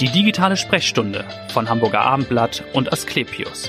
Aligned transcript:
Die 0.00 0.08
digitale 0.08 0.56
Sprechstunde 0.56 1.24
von 1.52 1.68
Hamburger 1.68 2.02
Abendblatt 2.02 2.62
und 2.72 2.92
Asklepios. 2.92 3.68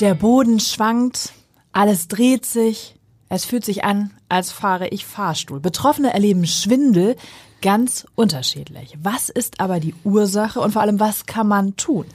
Der 0.00 0.14
Boden 0.14 0.58
schwankt, 0.58 1.32
alles 1.70 2.08
dreht 2.08 2.44
sich, 2.44 2.96
es 3.28 3.44
fühlt 3.44 3.64
sich 3.64 3.84
an, 3.84 4.10
als 4.28 4.50
fahre 4.50 4.88
ich 4.88 5.06
Fahrstuhl. 5.06 5.60
Betroffene 5.60 6.12
erleben 6.12 6.44
Schwindel, 6.44 7.14
ganz 7.62 8.06
unterschiedlich. 8.14 8.96
Was 9.02 9.28
ist 9.28 9.60
aber 9.60 9.80
die 9.80 9.94
Ursache 10.04 10.60
und 10.60 10.72
vor 10.72 10.82
allem, 10.82 11.00
was 11.00 11.26
kann 11.26 11.48
man 11.48 11.76
tun? 11.76 12.06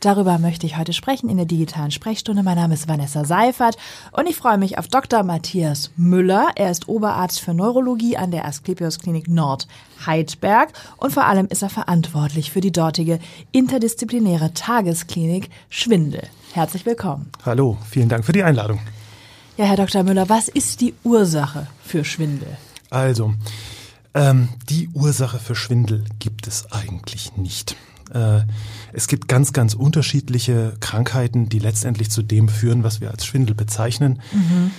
Darüber 0.00 0.38
möchte 0.38 0.66
ich 0.66 0.76
heute 0.76 0.92
sprechen 0.92 1.28
in 1.28 1.36
der 1.36 1.46
digitalen 1.46 1.90
Sprechstunde. 1.90 2.42
Mein 2.42 2.56
Name 2.56 2.74
ist 2.74 2.88
Vanessa 2.88 3.24
Seifert 3.24 3.76
und 4.12 4.28
ich 4.28 4.36
freue 4.36 4.58
mich 4.58 4.78
auf 4.78 4.88
Dr. 4.88 5.22
Matthias 5.22 5.90
Müller. 5.96 6.48
Er 6.56 6.70
ist 6.70 6.88
Oberarzt 6.88 7.40
für 7.40 7.54
Neurologie 7.54 8.16
an 8.16 8.32
der 8.32 8.44
Asklepios 8.44 8.98
Klinik 8.98 9.28
Nord 9.28 9.68
Heidberg 10.04 10.72
und 10.96 11.12
vor 11.12 11.26
allem 11.26 11.46
ist 11.46 11.62
er 11.62 11.70
verantwortlich 11.70 12.50
für 12.50 12.60
die 12.60 12.72
dortige 12.72 13.20
interdisziplinäre 13.52 14.54
Tagesklinik 14.54 15.50
Schwindel. 15.68 16.22
Herzlich 16.52 16.84
willkommen. 16.84 17.30
Hallo, 17.44 17.78
vielen 17.88 18.08
Dank 18.08 18.24
für 18.24 18.32
die 18.32 18.42
Einladung. 18.42 18.80
Ja, 19.56 19.66
Herr 19.66 19.76
Dr. 19.76 20.02
Müller, 20.02 20.28
was 20.28 20.48
ist 20.48 20.80
die 20.80 20.94
Ursache 21.04 21.68
für 21.84 22.04
Schwindel? 22.04 22.56
Also, 22.90 23.34
ähm, 24.14 24.48
die 24.68 24.88
Ursache 24.92 25.38
für 25.38 25.54
Schwindel 25.54 26.04
gibt 26.18 26.46
es 26.46 26.70
eigentlich 26.72 27.36
nicht. 27.36 27.76
Äh, 28.12 28.40
es 28.92 29.08
gibt 29.08 29.28
ganz, 29.28 29.52
ganz 29.52 29.74
unterschiedliche 29.74 30.74
Krankheiten, 30.80 31.48
die 31.48 31.58
letztendlich 31.58 32.10
zu 32.10 32.22
dem 32.22 32.48
führen, 32.48 32.84
was 32.84 33.00
wir 33.00 33.10
als 33.10 33.24
Schwindel 33.24 33.54
bezeichnen. 33.54 34.20
Mhm. 34.32 34.70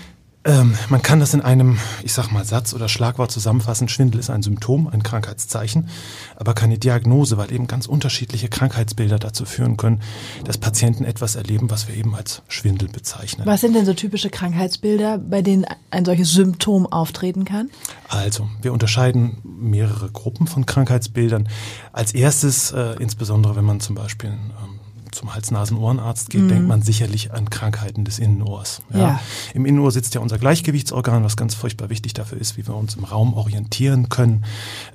Ähm, 0.46 0.76
man 0.90 1.02
kann 1.02 1.22
das 1.22 1.34
in 1.34 1.42
einem, 1.42 1.80
ich 2.04 2.12
sag 2.12 2.32
mal, 2.32 2.44
Satz 2.44 2.74
oder 2.74 2.90
Schlagwort 2.90 3.32
zusammenfassen. 3.32 3.88
Schwindel 3.88 4.20
ist 4.20 4.30
ein 4.30 4.44
Symptom, 4.44 4.88
ein 4.88 5.02
Krankheitszeichen, 5.02 5.88
aber 6.36 6.54
keine 6.54 6.78
Diagnose, 6.78 7.38
weil 7.38 7.52
eben 7.54 7.68
ganz 7.68 7.86
unterschiedliche 7.86 8.50
Krankheitsbilder 8.50 9.20
dazu 9.20 9.46
führen 9.46 9.78
können, 9.78 10.02
dass 10.44 10.58
Patienten 10.58 11.06
etwas 11.06 11.36
erleben, 11.36 11.70
was 11.70 11.88
wir 11.88 11.96
eben 11.96 12.14
als 12.14 12.42
Schwindel 12.50 12.90
bezeichnen. 12.90 13.46
Was 13.46 13.62
sind 13.62 13.74
denn 13.74 13.86
so 13.86 13.94
typische 13.94 14.30
Krankheitsbilder, 14.30 15.18
bei 15.18 15.42
denen 15.42 15.66
ein 15.92 16.04
solches 16.04 16.32
Symptom 16.34 16.88
auftreten 16.88 17.46
kann? 17.46 17.70
Also, 18.10 18.50
wir 18.62 18.74
unterscheiden 18.74 19.38
mehrere 19.44 20.10
Gruppen 20.12 20.48
von 20.48 20.66
Krankheitsbildern. 20.66 21.48
Als 21.94 22.14
erstes, 22.14 22.72
äh, 22.72 22.96
insbesondere 23.00 23.56
wenn 23.56 23.66
man 23.66 23.80
zum 23.80 23.96
Beispiel 23.96 24.32
ähm, 24.32 24.80
zum 25.14 25.34
Hals-Nasen-Ohrenarzt 25.34 26.30
geht, 26.30 26.42
mhm. 26.42 26.50
denkt 26.50 26.68
man 26.68 26.82
sicherlich 26.82 27.32
an 27.32 27.50
Krankheiten 27.50 28.06
des 28.06 28.20
Innenohrs. 28.20 28.82
Ja. 28.94 29.00
ja. 29.00 29.20
Im 29.54 29.66
Innenohr 29.66 29.92
sitzt 29.92 30.16
ja 30.16 30.22
unser 30.22 30.38
Gleichgewichtsorgan, 30.38 31.24
was 31.24 31.38
ganz 31.38 31.56
furchtbar 31.56 31.90
wichtig 31.90 32.14
dafür 32.14 32.40
ist, 32.40 32.58
wie 32.58 32.68
wir 32.68 32.76
uns 32.76 32.96
im 32.96 33.04
Raum 33.04 33.34
orientieren 33.34 34.10
können, 34.10 34.46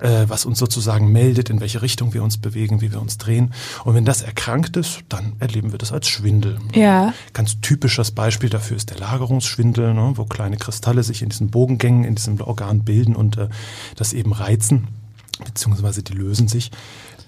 äh, 0.01 0.27
was 0.29 0.45
uns 0.45 0.59
sozusagen 0.59 1.11
meldet, 1.13 1.51
in 1.51 1.61
welche 1.61 1.83
Richtung 1.83 2.15
wir 2.15 2.23
uns 2.23 2.39
bewegen, 2.39 2.81
wie 2.81 2.93
wir 2.93 3.01
uns 3.01 3.19
drehen. 3.19 3.55
Und 3.85 3.95
wenn 3.95 4.05
das 4.05 4.23
erkrankt 4.23 4.77
ist, 4.77 5.01
dann 5.09 5.35
erleben 5.39 5.73
wir 5.73 5.79
das 5.79 5.93
als 5.93 6.09
Schwindel. 6.09 6.59
Ja. 6.75 7.15
Ganz 7.33 7.61
typisches 7.61 8.11
Beispiel 8.11 8.51
dafür 8.51 8.77
ist 8.77 8.91
der 8.91 8.99
Lagerungsschwindel, 8.99 9.95
ne, 9.95 10.13
wo 10.17 10.25
kleine 10.25 10.57
Kristalle 10.57 11.03
sich 11.03 11.23
in 11.23 11.29
diesen 11.29 11.51
Bogengängen, 11.51 12.05
in 12.05 12.15
diesem 12.15 12.41
Organ 12.41 12.85
bilden 12.85 13.17
und 13.17 13.37
äh, 13.37 13.49
das 13.97 14.13
eben 14.13 14.33
reizen, 14.33 14.89
beziehungsweise 15.45 16.03
die 16.03 16.15
lösen 16.15 16.49
sich 16.49 16.71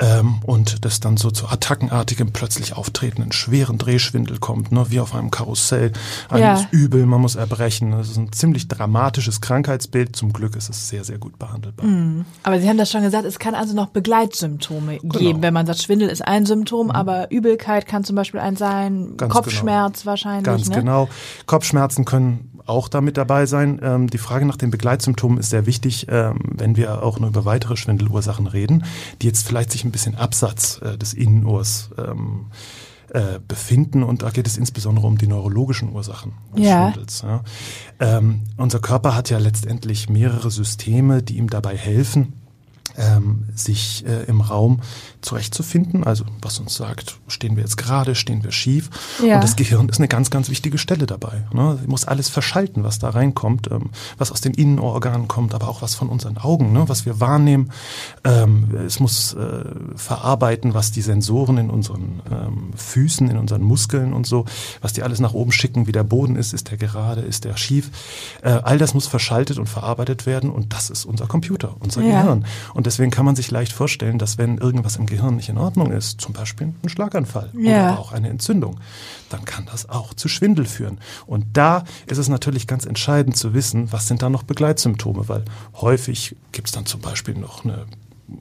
ähm, 0.01 0.41
und 0.45 0.85
das 0.85 1.01
dann 1.01 1.17
so 1.17 1.31
zu 1.31 1.49
attackenartigem 1.49 2.33
plötzlich 2.33 2.77
auftretenden 2.77 3.33
schweren 3.33 3.79
Drehschwindel 3.79 4.39
kommt, 4.39 4.73
ne, 4.73 4.87
wie 4.89 5.01
auf 5.01 5.15
einem 5.15 5.31
Karussell. 5.31 5.93
Alles 6.29 6.63
ja. 6.63 6.69
übel, 6.71 7.07
man 7.07 7.21
muss 7.21 7.37
erbrechen. 7.37 7.93
Das 7.93 8.09
ist 8.09 8.17
ein 8.17 8.33
ziemlich 8.33 8.69
dramatisches 8.69 9.41
Krankheitsbild. 9.41 10.17
Zum 10.17 10.33
Glück 10.33 10.57
ist 10.57 10.71
es 10.71 10.89
sehr, 10.89 11.05
sehr 11.05 11.19
gut 11.19 11.39
behandelbar. 11.39 11.87
Mhm. 11.87 12.25
Aber 12.43 12.61
Sie 12.61 12.69
haben 12.69 12.79
das 12.79 12.91
schon 12.91 13.03
gesagt, 13.03 13.25
es 13.25 13.39
kann 13.39 13.55
also 13.55 13.75
noch 13.75 13.89
Begleitsymptome 13.89 14.99
genau. 14.99 15.19
geben, 15.19 15.43
wenn 15.43 15.55
man 15.55 15.67
sagt, 15.67 15.83
Schwindel 15.83 16.09
ist 16.09 16.27
ein 16.27 16.47
Symptom, 16.47 16.87
mhm. 16.87 16.93
aber 16.93 17.31
Übelkeit 17.31 17.87
kann 17.87 18.05
zum 18.05 18.17
Beispiel 18.17 18.41
ein 18.41 18.57
sein, 18.57 19.17
Ganz 19.17 19.33
Kopfschmerz 19.33 20.01
genau. 20.01 20.11
wahrscheinlich. 20.11 20.45
Ganz 20.45 20.69
ne? 20.69 20.77
genau. 20.77 21.09
Kopfschmerzen 21.47 22.05
können 22.05 22.51
auch 22.71 22.89
damit 22.89 23.17
dabei 23.17 23.47
sein. 23.47 23.81
Ähm, 23.83 24.09
die 24.09 24.19
Frage 24.19 24.47
nach 24.47 24.57
den 24.57 24.71
Begleitsymptomen 24.71 25.39
ist 25.39 25.51
sehr 25.51 25.67
wichtig, 25.67 26.07
ähm, 26.09 26.39
wenn 26.45 26.77
wir 26.77 27.03
auch 27.03 27.19
nur 27.19 27.29
über 27.29 27.45
weitere 27.45 27.77
Schwindelursachen 27.77 28.47
reden, 28.47 28.85
die 29.21 29.27
jetzt 29.27 29.47
vielleicht 29.47 29.73
sich 29.73 29.85
ein 29.85 29.90
bisschen 29.93 30.15
abseits 30.15 30.79
äh, 30.79 30.97
des 30.97 31.15
Innenohrs 31.15 31.91
ähm, 31.99 32.47
äh, 33.13 33.41
befinden 33.47 34.03
und 34.03 34.23
da 34.23 34.31
geht 34.31 34.47
es 34.47 34.57
insbesondere 34.57 35.07
um 35.07 35.19
die 35.19 35.27
neurologischen 35.27 35.93
Ursachen 35.93 36.33
des 36.57 36.67
ja. 36.67 36.93
Schwindels. 36.93 37.23
Ja. 37.23 37.43
Ähm, 37.99 38.43
unser 38.57 38.79
Körper 38.79 39.17
hat 39.17 39.31
ja 39.31 39.39
letztendlich 39.39 40.09
mehrere 40.09 40.51
Systeme, 40.51 41.23
die 41.23 41.37
ihm 41.37 41.51
dabei 41.51 41.77
helfen, 41.77 42.40
ähm, 42.97 43.45
sich 43.55 44.05
äh, 44.07 44.25
im 44.25 44.41
Raum 44.41 44.81
zurechtzufinden. 45.21 46.05
Also 46.05 46.25
was 46.43 46.59
uns 46.59 46.75
sagt, 46.75 47.19
stehen 47.29 47.57
wir 47.57 47.63
jetzt 47.63 47.77
gerade, 47.77 48.15
stehen 48.15 48.43
wir 48.43 48.53
schief. 48.53 48.91
Ja. 49.25 49.37
Und 49.37 49.45
das 49.45 49.57
Gehirn 49.57 49.89
ist 49.89 49.99
eine 49.99 50.09
ganz, 50.09 50.31
ganz 50.31 50.49
wichtige 50.49 50.79
Stelle 50.79 51.07
dabei. 51.07 51.45
Ne? 51.53 51.79
Sie 51.81 51.87
muss 51.87 52.05
alles 52.05 52.29
verschalten, 52.29 52.85
was 52.85 52.99
da 52.99 53.11
reinkommt, 53.11 53.71
ähm, 53.71 53.91
was 54.19 54.33
aus 54.33 54.41
den 54.41 54.55
Innenorganen 54.55 55.29
kommt, 55.29 55.55
aber 55.55 55.69
auch 55.69 55.83
was 55.83 55.95
von 55.95 56.09
unseren 56.09 56.39
Augen, 56.39 56.73
ne? 56.73 56.89
was 56.89 57.07
wir 57.07 57.21
wahrnehmen. 57.21 57.71
Ähm, 58.25 58.75
es 58.87 59.01
muss 59.01 59.35
äh, 59.35 59.65
verarbeiten, 59.95 60.75
was 60.75 60.91
die 60.91 61.03
Sensoren 61.03 61.59
in 61.59 61.71
unseren 61.71 62.23
ähm, 62.31 62.71
Füßen, 62.75 63.31
in 63.31 63.37
unseren 63.37 63.63
Muskeln 63.63 64.13
und 64.13 64.27
so, 64.27 64.45
was 64.81 64.93
die 64.93 65.03
alles 65.03 65.21
nach 65.21 65.35
oben 65.35 65.53
schicken, 65.53 65.87
wie 65.87 65.93
der 65.93 66.05
Boden 66.05 66.37
ist, 66.37 66.53
ist 66.53 66.71
der 66.71 66.79
gerade, 66.79 67.21
ist 67.21 67.45
der 67.45 67.57
schief. 67.57 67.91
Äh, 68.43 68.51
all 68.51 68.79
das 68.79 68.95
muss 68.95 69.07
verschaltet 69.07 69.59
und 69.59 69.69
verarbeitet 69.69 70.27
werden 70.27 70.51
und 70.51 70.73
das 70.73 70.91
ist 70.91 71.05
unser 71.05 71.27
Computer, 71.27 71.77
unser 71.81 72.03
ja. 72.03 72.23
Gehirn. 72.23 72.45
Und 72.75 72.80
deswegen 72.87 73.11
kann 73.11 73.25
man 73.25 73.37
sich 73.37 73.51
leicht 73.51 73.73
vorstellen, 73.73 74.19
dass 74.19 74.39
wenn 74.39 74.59
irgendwas 74.59 74.97
im 74.97 75.07
Gehirn 75.07 75.37
nicht 75.37 75.49
in 75.49 75.59
Ordnung 75.59 75.93
ist, 75.93 76.21
zum 76.21 76.33
Beispiel 76.33 76.73
ein 76.83 76.89
Schlaganfall 76.89 77.51
ja. 77.55 77.93
oder 77.93 77.99
auch 77.99 78.13
eine 78.13 78.29
Entzündung, 78.29 78.79
dann 79.29 79.45
kann 79.45 79.67
das 79.67 79.89
auch 79.89 80.15
zu 80.15 80.29
Schwindel 80.29 80.67
führen. 80.67 80.99
Und 81.27 81.47
da 81.55 81.85
ist 82.07 82.19
es 82.19 82.29
natürlich 82.29 82.67
ganz 82.67 82.87
entscheidend 82.87 83.37
zu 83.37 83.55
wissen, 83.55 83.93
was 83.93 84.09
sind 84.09 84.23
da 84.23 84.31
noch 84.31 84.43
Begleitsymptome, 84.43 85.29
weil 85.29 85.45
häufig 85.75 86.37
gibt 86.53 86.69
es 86.69 86.73
dann 86.73 86.87
zum 86.87 87.01
Beispiel 87.01 87.35
noch 87.35 87.65
eine 87.65 87.87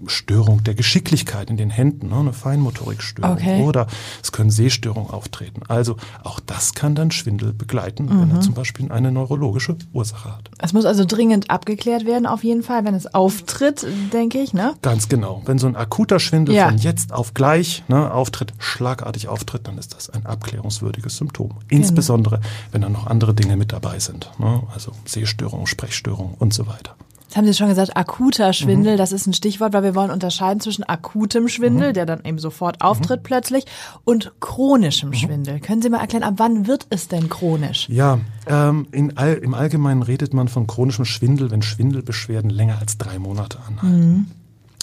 Störung 0.07 0.63
der 0.63 0.75
Geschicklichkeit 0.75 1.50
in 1.50 1.57
den 1.57 1.69
Händen, 1.69 2.09
ne, 2.09 2.16
eine 2.16 2.33
Feinmotorikstörung 2.33 3.33
okay. 3.33 3.63
oder 3.63 3.88
es 4.22 4.31
können 4.31 4.50
Sehstörungen 4.50 5.09
auftreten. 5.09 5.61
Also 5.67 5.97
auch 6.23 6.39
das 6.39 6.73
kann 6.73 6.95
dann 6.95 7.11
Schwindel 7.11 7.53
begleiten, 7.53 8.05
mhm. 8.05 8.22
wenn 8.22 8.29
er 8.29 8.35
mhm. 8.38 8.41
zum 8.41 8.53
Beispiel 8.53 8.91
eine 8.91 9.11
neurologische 9.11 9.77
Ursache 9.94 10.35
hat. 10.35 10.50
Es 10.57 10.73
muss 10.73 10.85
also 10.85 11.05
dringend 11.05 11.50
abgeklärt 11.50 12.05
werden, 12.05 12.25
auf 12.25 12.44
jeden 12.44 12.63
Fall, 12.63 12.85
wenn 12.85 12.94
es 12.94 13.13
auftritt, 13.13 13.85
denke 14.13 14.39
ich, 14.39 14.53
ne? 14.53 14.73
Ganz 14.81 15.09
genau. 15.09 15.41
Wenn 15.45 15.57
so 15.57 15.67
ein 15.67 15.75
akuter 15.75 16.19
Schwindel 16.19 16.56
ja. 16.56 16.67
von 16.67 16.77
jetzt 16.77 17.13
auf 17.13 17.33
gleich 17.33 17.83
ne, 17.88 18.11
auftritt, 18.11 18.53
schlagartig 18.59 19.27
auftritt, 19.27 19.67
dann 19.67 19.77
ist 19.77 19.95
das 19.95 20.09
ein 20.09 20.25
abklärungswürdiges 20.25 21.17
Symptom. 21.17 21.50
Genau. 21.50 21.61
Insbesondere, 21.69 22.38
genau. 22.38 22.50
wenn 22.71 22.81
dann 22.81 22.91
noch 22.94 23.07
andere 23.07 23.33
Dinge 23.33 23.57
mit 23.57 23.71
dabei 23.71 24.00
sind, 24.00 24.29
ne? 24.39 24.63
also 24.73 24.91
Sehstörungen, 25.06 25.67
Sprechstörungen 25.67 26.35
und 26.35 26.53
so 26.53 26.67
weiter. 26.67 26.95
Jetzt 27.29 27.38
haben 27.38 27.45
Sie 27.45 27.53
schon 27.53 27.67
gesagt, 27.67 27.95
akuter 27.95 28.53
Schwindel, 28.53 28.94
mhm. 28.94 28.97
das 28.97 29.12
ist 29.12 29.28
ein 29.28 29.34
Stichwort, 29.34 29.72
weil 29.73 29.84
wir 29.84 29.94
wollen 29.94 30.09
unterscheiden 30.09 30.62
zwischen 30.62 30.84
akutem 30.84 31.47
Schwindel, 31.47 31.90
mhm. 31.90 31.94
der 31.94 32.07
dann 32.07 32.25
eben 32.25 32.40
sofort 32.40 32.81
auftritt 32.81 33.19
mhm. 33.19 33.23
plötzlich, 33.23 33.66
und 34.03 34.31
chronischem 34.40 35.09
mhm. 35.09 35.13
Schwindel. 35.13 35.59
Können 35.59 35.84
Sie 35.84 35.91
mal 35.91 36.00
erklären, 36.00 36.23
ab 36.23 36.34
wann 36.38 36.66
wird 36.66 36.88
es 36.89 37.07
denn 37.07 37.29
chronisch? 37.29 37.88
Ja, 37.88 38.18
ähm, 38.47 38.88
all, 39.13 39.34
im 39.35 39.53
Allgemeinen 39.53 40.01
redet 40.01 40.34
man 40.34 40.47
von 40.47 40.66
chronischem 40.66 41.06
Schwindel, 41.06 41.51
wenn 41.51 41.62
Schwindelbeschwerden 41.62 42.50
länger 42.50 42.79
als 42.79 42.97
drei 42.97 43.19
Monate 43.19 43.59
anhalten. 43.59 44.31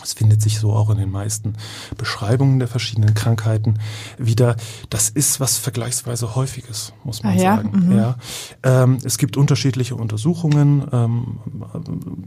Es 0.02 0.12
findet 0.12 0.42
sich 0.42 0.58
so 0.58 0.72
auch 0.72 0.90
in 0.90 0.98
den 0.98 1.10
meisten 1.10 1.54
Beschreibungen 1.96 2.58
der 2.58 2.68
verschiedenen 2.68 3.14
Krankheiten 3.14 3.78
wieder. 4.18 4.56
Das 4.90 5.08
ist 5.08 5.40
was 5.40 5.56
vergleichsweise 5.56 6.34
häufiges, 6.34 6.92
muss 7.02 7.22
man 7.22 7.32
ah, 7.32 7.36
ja? 7.36 7.56
sagen. 7.56 7.86
Mhm. 7.86 7.96
Ja. 7.96 8.16
Ähm, 8.62 8.98
es 9.04 9.18
gibt 9.18 9.36
unterschiedliche 9.36 9.96
Untersuchungen, 9.96 10.86
ähm, 10.92 11.38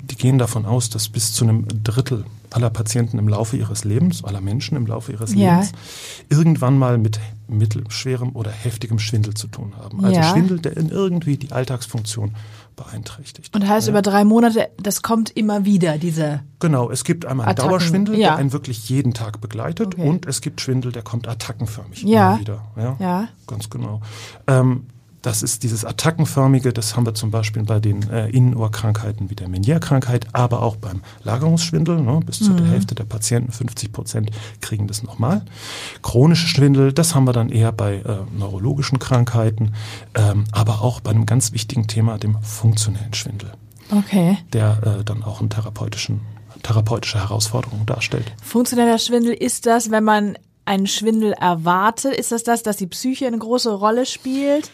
die 0.03 0.15
gehen 0.15 0.39
davon 0.39 0.65
aus, 0.65 0.89
dass 0.89 1.09
bis 1.09 1.31
zu 1.31 1.45
einem 1.45 1.67
Drittel 1.83 2.25
aller 2.49 2.71
Patienten 2.71 3.19
im 3.19 3.27
Laufe 3.27 3.55
ihres 3.55 3.83
Lebens, 3.83 4.23
aller 4.23 4.41
Menschen 4.41 4.75
im 4.75 4.87
Laufe 4.87 5.11
ihres 5.11 5.33
ja. 5.33 5.55
Lebens, 5.55 5.71
irgendwann 6.29 6.77
mal 6.77 6.97
mit 6.97 7.19
mittelschwerem 7.47 8.35
oder 8.35 8.51
heftigem 8.51 8.99
Schwindel 8.99 9.33
zu 9.33 9.47
tun 9.47 9.73
haben. 9.77 10.03
Also 10.03 10.19
ja. 10.19 10.31
Schwindel, 10.31 10.59
der 10.59 10.77
in 10.77 10.89
irgendwie 10.89 11.37
die 11.37 11.51
Alltagsfunktion 11.51 12.35
beeinträchtigt. 12.79 13.53
Und 13.55 13.67
heißt 13.67 13.87
ja. 13.87 13.91
über 13.91 14.01
drei 14.01 14.23
Monate, 14.23 14.69
das 14.77 15.01
kommt 15.01 15.29
immer 15.35 15.65
wieder, 15.65 15.97
diese. 15.97 16.41
Genau, 16.59 16.89
es 16.89 17.03
gibt 17.03 17.25
einmal 17.25 17.45
einen 17.45 17.51
Attacken. 17.51 17.69
Dauerschwindel, 17.69 18.15
ja. 18.17 18.29
der 18.29 18.37
einen 18.37 18.53
wirklich 18.53 18.89
jeden 18.89 19.13
Tag 19.13 19.41
begleitet 19.41 19.95
okay. 19.95 20.07
und 20.07 20.25
es 20.25 20.41
gibt 20.41 20.61
Schwindel, 20.61 20.91
der 20.91 21.03
kommt 21.03 21.27
attackenförmig 21.27 22.03
ja. 22.03 22.31
immer 22.31 22.39
wieder. 22.39 22.61
Ja, 22.77 22.97
ja. 22.99 23.27
ganz 23.47 23.69
genau. 23.69 24.01
Ähm, 24.47 24.87
das 25.21 25.43
ist 25.43 25.63
dieses 25.63 25.85
Attackenförmige, 25.85 26.71
das 26.71 26.95
haben 26.95 27.05
wir 27.05 27.13
zum 27.13 27.31
Beispiel 27.31 27.63
bei 27.63 27.79
den 27.79 28.09
äh, 28.09 28.29
Innenohrkrankheiten 28.29 29.29
wie 29.29 29.35
der 29.35 29.49
Meniere-Krankheit, 29.49 30.27
aber 30.33 30.61
auch 30.61 30.77
beim 30.77 31.01
Lagerungsschwindel. 31.23 32.01
Ne, 32.01 32.19
bis 32.25 32.39
zu 32.39 32.51
mhm. 32.51 32.57
der 32.57 32.67
Hälfte 32.67 32.95
der 32.95 33.03
Patienten, 33.03 33.51
50 33.51 33.91
Prozent, 33.91 34.31
kriegen 34.61 34.87
das 34.87 35.03
nochmal. 35.03 35.43
Chronische 36.01 36.47
Schwindel, 36.47 36.93
das 36.93 37.15
haben 37.15 37.25
wir 37.25 37.33
dann 37.33 37.49
eher 37.49 37.71
bei 37.71 37.95
äh, 37.95 38.17
neurologischen 38.37 38.99
Krankheiten, 38.99 39.73
ähm, 40.15 40.45
aber 40.51 40.81
auch 40.81 41.01
bei 41.01 41.11
einem 41.11 41.25
ganz 41.25 41.51
wichtigen 41.51 41.87
Thema, 41.87 42.17
dem 42.17 42.41
funktionellen 42.41 43.13
Schwindel. 43.13 43.51
Okay. 43.91 44.37
Der 44.53 44.99
äh, 44.99 45.03
dann 45.03 45.23
auch 45.23 45.39
einen 45.39 45.49
therapeutischen 45.49 46.21
therapeutische 46.63 47.19
Herausforderung 47.19 47.85
darstellt. 47.85 48.33
Funktioneller 48.43 48.99
Schwindel 48.99 49.33
ist 49.33 49.65
das, 49.65 49.91
wenn 49.91 50.03
man 50.03 50.37
einen 50.65 50.87
Schwindel 50.87 51.33
erwartet? 51.33 52.15
Ist 52.15 52.31
das 52.31 52.43
das, 52.43 52.63
dass 52.63 52.77
die 52.77 52.87
Psyche 52.87 53.27
eine 53.27 53.37
große 53.37 53.73
Rolle 53.73 54.05
spielt? 54.05 54.69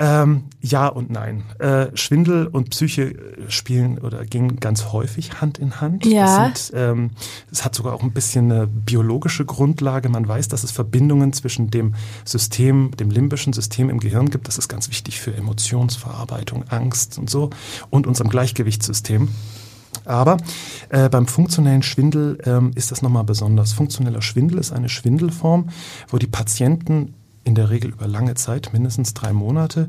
Ähm, 0.00 0.44
ja 0.60 0.88
und 0.88 1.10
nein. 1.10 1.44
Äh, 1.60 1.96
Schwindel 1.96 2.48
und 2.48 2.70
Psyche 2.70 3.14
äh, 3.14 3.50
spielen 3.50 3.98
oder 3.98 4.24
gehen 4.24 4.58
ganz 4.58 4.92
häufig 4.92 5.40
Hand 5.40 5.58
in 5.58 5.80
Hand. 5.80 6.04
Ja. 6.04 6.48
Es, 6.48 6.66
sind, 6.68 6.78
ähm, 6.80 7.10
es 7.52 7.64
hat 7.64 7.76
sogar 7.76 7.94
auch 7.94 8.02
ein 8.02 8.10
bisschen 8.10 8.50
eine 8.50 8.66
biologische 8.66 9.44
Grundlage. 9.44 10.08
Man 10.08 10.26
weiß, 10.26 10.48
dass 10.48 10.64
es 10.64 10.72
Verbindungen 10.72 11.32
zwischen 11.32 11.70
dem 11.70 11.94
System, 12.24 12.90
dem 12.98 13.10
limbischen 13.10 13.52
System 13.52 13.88
im 13.88 14.00
Gehirn 14.00 14.30
gibt. 14.30 14.48
Das 14.48 14.58
ist 14.58 14.68
ganz 14.68 14.88
wichtig 14.88 15.20
für 15.20 15.32
Emotionsverarbeitung, 15.34 16.64
Angst 16.68 17.16
und 17.16 17.30
so 17.30 17.50
und 17.90 18.08
unserem 18.08 18.30
Gleichgewichtssystem. 18.30 19.28
Aber 20.06 20.38
äh, 20.88 21.08
beim 21.08 21.28
funktionellen 21.28 21.84
Schwindel 21.84 22.38
ähm, 22.44 22.72
ist 22.74 22.90
das 22.90 23.00
nochmal 23.00 23.24
besonders. 23.24 23.72
Funktioneller 23.72 24.22
Schwindel 24.22 24.58
ist 24.58 24.72
eine 24.72 24.88
Schwindelform, 24.88 25.68
wo 26.08 26.18
die 26.18 26.26
Patienten 26.26 27.14
in 27.44 27.54
der 27.54 27.70
Regel 27.70 27.90
über 27.92 28.08
lange 28.08 28.34
Zeit, 28.34 28.70
mindestens 28.72 29.12
drei 29.14 29.32
Monate, 29.32 29.88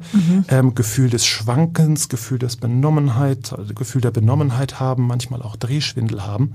ähm, 0.50 0.75
Gefühl 0.75 1.10
des 1.10 1.25
Schwankens, 1.25 2.10
Gefühl 2.10 2.38
des 2.40 2.57
Benommenheit, 2.57 3.54
also 3.57 3.74
Gefühl 3.74 4.02
der 4.02 4.12
Benommenheit 4.12 4.80
haben, 4.80 5.07
manchmal 5.07 5.42
auch 5.42 5.56
Drehschwindel 5.56 6.25
haben. 6.25 6.54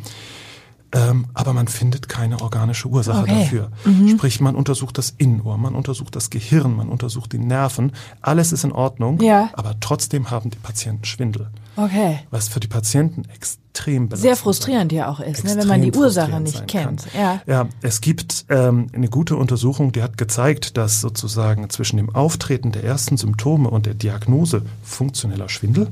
Ähm, 0.92 1.26
aber 1.34 1.52
man 1.52 1.68
findet 1.68 2.08
keine 2.08 2.40
organische 2.42 2.88
Ursache 2.88 3.22
Okay. 3.22 3.38
dafür. 3.42 3.70
Sprich, 4.08 4.40
man 4.40 4.56
untersucht 4.56 4.98
das 4.98 5.14
Innenohr, 5.18 5.56
man 5.56 5.76
untersucht 5.76 6.16
das 6.16 6.30
Gehirn, 6.30 6.74
man 6.76 6.88
untersucht 6.88 7.32
die 7.32 7.38
Nerven. 7.38 7.92
Alles 8.20 8.52
ist 8.52 8.64
in 8.64 8.72
Ordnung, 8.72 9.20
Ja. 9.20 9.50
aber 9.52 9.76
trotzdem 9.78 10.30
haben 10.32 10.50
die 10.50 10.58
Patienten 10.58 11.04
Schwindel. 11.04 11.48
Okay. 11.76 12.20
Was 12.30 12.48
für 12.48 12.60
die 12.60 12.68
Patienten 12.68 13.24
extrem 13.34 14.08
Sehr 14.12 14.36
frustrierend 14.36 14.92
ja 14.92 15.08
auch 15.08 15.20
ist, 15.20 15.44
ne, 15.44 15.56
wenn 15.56 15.68
man 15.68 15.82
die 15.82 15.92
Ursache 15.92 16.40
nicht 16.40 16.66
kennt. 16.66 17.06
kann. 17.12 17.20
Ja. 17.20 17.42
ja, 17.46 17.68
es 17.82 18.00
gibt 18.00 18.46
ähm, 18.48 18.88
eine 18.92 19.08
gute 19.08 19.36
Untersuchung, 19.36 19.92
die 19.92 20.02
hat 20.02 20.18
gezeigt, 20.18 20.76
dass 20.76 21.00
sozusagen 21.00 21.70
zwischen 21.70 21.96
dem 21.96 22.14
Auftreten 22.14 22.72
der 22.72 22.84
ersten 22.84 23.16
Symptome 23.16 23.70
und 23.70 23.86
der 23.86 23.94
Diagnose 23.94 24.62
funktioneller 24.82 25.48
Schwindel 25.48 25.88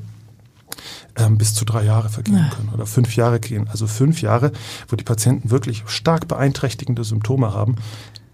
ähm, 1.17 1.39
bis 1.39 1.55
zu 1.55 1.65
drei 1.65 1.85
Jahre 1.85 2.09
vergehen 2.09 2.51
können 2.55 2.71
oder 2.75 2.87
fünf 2.87 3.17
Jahre 3.17 3.41
gehen. 3.41 3.69
Also 3.69 3.87
fünf 3.87 4.21
Jahre, 4.23 4.53
wo 4.89 4.97
die 4.97 5.05
Patienten 5.05 5.51
wirklich 5.51 5.85
stark 5.87 6.29
beeinträchtigende 6.29 7.05
Symptome 7.05 7.53
haben 7.53 7.77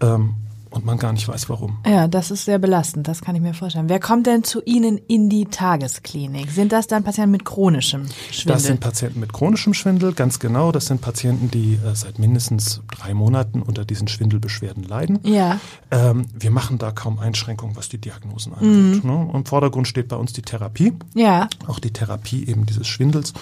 ähm, 0.01 0.35
und 0.75 0.85
man 0.85 0.97
gar 0.97 1.13
nicht 1.13 1.27
weiß, 1.27 1.49
warum. 1.49 1.77
Ja, 1.85 2.07
das 2.07 2.31
ist 2.31 2.45
sehr 2.45 2.59
belastend, 2.59 3.07
das 3.07 3.21
kann 3.21 3.35
ich 3.35 3.41
mir 3.41 3.53
vorstellen. 3.53 3.89
Wer 3.89 3.99
kommt 3.99 4.27
denn 4.27 4.43
zu 4.43 4.61
Ihnen 4.65 4.97
in 5.07 5.29
die 5.29 5.45
Tagesklinik? 5.45 6.51
Sind 6.51 6.71
das 6.71 6.87
dann 6.87 7.03
Patienten 7.03 7.31
mit 7.31 7.45
chronischem 7.45 8.05
Schwindel? 8.31 8.53
Das 8.53 8.63
sind 8.63 8.79
Patienten 8.79 9.19
mit 9.19 9.33
chronischem 9.33 9.73
Schwindel, 9.73 10.13
ganz 10.13 10.39
genau. 10.39 10.71
Das 10.71 10.87
sind 10.87 11.01
Patienten, 11.01 11.49
die 11.49 11.75
äh, 11.75 11.95
seit 11.95 12.19
mindestens 12.19 12.81
drei 12.95 13.13
Monaten 13.13 13.61
unter 13.61 13.85
diesen 13.85 14.07
Schwindelbeschwerden 14.07 14.83
leiden. 14.83 15.19
ja. 15.23 15.59
Ähm, 15.91 16.25
wir 16.37 16.51
machen 16.51 16.77
da 16.77 16.91
kaum 16.91 17.19
Einschränkungen, 17.19 17.75
was 17.77 17.87
die 17.89 17.99
Diagnosen 17.99 18.53
angeht. 18.53 19.03
Mhm. 19.03 19.09
Ne? 19.09 19.29
Im 19.33 19.45
Vordergrund 19.45 19.87
steht 19.87 20.07
bei 20.09 20.15
uns 20.15 20.33
die 20.33 20.41
Therapie, 20.41 20.93
Ja. 21.13 21.47
auch 21.67 21.79
die 21.79 21.91
Therapie 21.93 22.45
eben 22.47 22.65
dieses 22.65 22.87
Schwindels. 22.87 23.33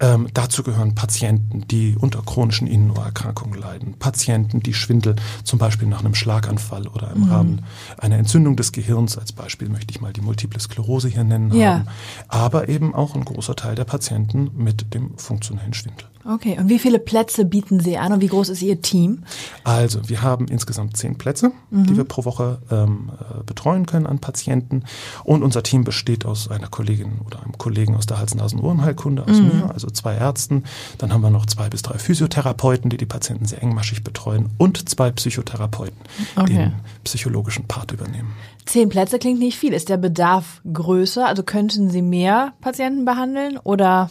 Ähm, 0.00 0.28
dazu 0.34 0.62
gehören 0.62 0.94
Patienten, 0.94 1.66
die 1.68 1.96
unter 1.98 2.20
chronischen 2.22 2.66
Innenohrerkrankungen 2.66 3.58
leiden, 3.58 3.94
Patienten, 3.98 4.60
die 4.60 4.74
Schwindel 4.74 5.16
zum 5.44 5.58
Beispiel 5.58 5.88
nach 5.88 6.00
einem 6.00 6.14
Schlaganfall 6.14 6.73
oder 6.82 7.14
Mhm. 7.14 7.22
im 7.22 7.30
Rahmen 7.30 7.64
einer 7.98 8.18
Entzündung 8.18 8.56
des 8.56 8.72
Gehirns, 8.72 9.16
als 9.18 9.32
Beispiel 9.32 9.68
möchte 9.68 9.92
ich 9.92 10.00
mal 10.00 10.12
die 10.12 10.20
Multiple 10.20 10.60
Sklerose 10.60 11.08
hier 11.08 11.24
nennen, 11.24 11.52
Ja. 11.54 11.72
haben, 11.78 11.88
aber 12.28 12.68
eben 12.68 12.94
auch 12.94 13.14
ein 13.14 13.24
großer 13.24 13.56
Teil 13.56 13.74
der 13.74 13.84
Patienten 13.84 14.50
mit 14.56 14.92
dem 14.94 15.16
funktionellen 15.18 15.74
Schwindel. 15.74 16.06
Okay. 16.26 16.56
Und 16.58 16.68
wie 16.68 16.78
viele 16.78 16.98
Plätze 16.98 17.44
bieten 17.44 17.80
Sie 17.80 17.98
an 17.98 18.12
und 18.12 18.20
wie 18.20 18.28
groß 18.28 18.48
ist 18.48 18.62
Ihr 18.62 18.80
Team? 18.80 19.24
Also, 19.62 20.08
wir 20.08 20.22
haben 20.22 20.48
insgesamt 20.48 20.96
zehn 20.96 21.16
Plätze, 21.18 21.52
Mhm. 21.70 21.86
die 21.86 21.96
wir 21.96 22.04
pro 22.04 22.24
Woche 22.24 22.58
ähm, 22.70 23.10
äh, 23.18 23.42
betreuen 23.44 23.86
können 23.86 24.06
an 24.06 24.18
Patienten. 24.20 24.84
Und 25.24 25.42
unser 25.42 25.62
Team 25.62 25.84
besteht 25.84 26.24
aus 26.24 26.50
einer 26.50 26.68
Kollegin 26.68 27.20
oder 27.26 27.42
einem 27.42 27.58
Kollegen 27.58 27.94
aus 27.94 28.06
der 28.06 28.18
Hals-Nasen-Ohrenheilkunde, 28.18 29.24
aus 29.28 29.38
Mhm. 29.40 29.46
mir, 29.48 29.70
also 29.72 29.88
zwei 29.90 30.14
Ärzten. 30.14 30.64
Dann 30.98 31.12
haben 31.12 31.20
wir 31.22 31.30
noch 31.30 31.46
zwei 31.46 31.68
bis 31.68 31.82
drei 31.82 31.98
Physiotherapeuten, 31.98 32.90
die 32.90 32.96
die 32.96 33.06
Patienten 33.06 33.46
sehr 33.46 33.62
engmaschig 33.62 34.02
betreuen 34.02 34.50
und 34.58 34.88
zwei 34.88 35.10
Psychotherapeuten, 35.10 35.96
die 36.36 36.40
Okay. 36.40 36.52
den 36.54 36.72
psychologischen 37.04 37.64
Part 37.66 37.92
übernehmen. 37.92 38.32
Zehn 38.66 38.88
Plätze 38.88 39.18
klingt 39.18 39.40
nicht 39.40 39.58
viel. 39.58 39.74
Ist 39.74 39.90
der 39.90 39.98
Bedarf 39.98 40.62
größer? 40.72 41.26
Also 41.26 41.42
könnten 41.42 41.90
Sie 41.90 42.00
mehr 42.00 42.54
Patienten 42.62 43.04
behandeln 43.04 43.58
oder? 43.58 44.10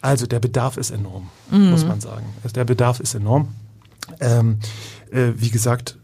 Also 0.00 0.26
der 0.26 0.40
Bedarf 0.40 0.76
ist 0.76 0.90
enorm, 0.90 1.28
Mhm. 1.50 1.70
muss 1.70 1.84
man 1.84 2.00
sagen. 2.00 2.26
Also 2.42 2.54
der 2.54 2.64
Bedarf 2.64 3.00
ist 3.00 3.14
enorm. 3.14 3.48
Ähm, 4.20 4.58
äh, 5.10 5.32
wie 5.36 5.50
gesagt, 5.50 5.96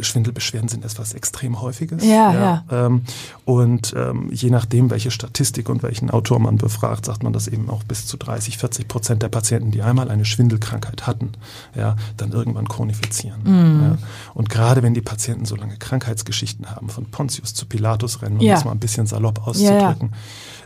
Schwindelbeschwerden 0.00 0.68
sind 0.68 0.84
etwas 0.84 1.14
extrem 1.14 1.60
häufiges. 1.60 2.04
Ja, 2.04 2.64
Ähm, 2.70 3.02
und 3.44 3.94
ähm, 3.96 4.28
je 4.32 4.50
nachdem, 4.50 4.90
welche 4.90 5.12
Statistik 5.12 5.68
und 5.68 5.84
welchen 5.84 6.10
Autor 6.10 6.40
man 6.40 6.56
befragt, 6.56 7.04
sagt 7.04 7.22
man, 7.22 7.32
dass 7.32 7.46
eben 7.46 7.70
auch 7.70 7.84
bis 7.84 8.06
zu 8.06 8.16
30, 8.16 8.58
40 8.58 8.88
Prozent 8.88 9.22
der 9.22 9.28
Patienten, 9.28 9.70
die 9.70 9.82
einmal 9.82 10.10
eine 10.10 10.24
Schwindelkrankheit 10.24 11.06
hatten, 11.06 11.32
ja, 11.76 11.94
dann 12.16 12.32
irgendwann 12.32 12.66
chronifizieren. 12.68 13.40
Mhm. 13.44 13.82
Ja. 13.82 13.98
Und 14.34 14.48
gerade 14.50 14.82
wenn 14.82 14.94
die 14.94 15.00
Patienten 15.00 15.44
so 15.44 15.54
lange 15.54 15.76
Krankheitsgeschichten 15.76 16.68
haben, 16.72 16.88
von 16.88 17.04
Pontius 17.06 17.54
zu 17.54 17.64
Pilatus 17.66 18.20
rennen, 18.20 18.38
um 18.38 18.42
Ja. 18.44 18.54
das 18.54 18.64
mal 18.64 18.72
ein 18.72 18.80
bisschen 18.80 19.06
salopp 19.06 19.40
Ja, 19.54 19.72
ja. 19.74 19.96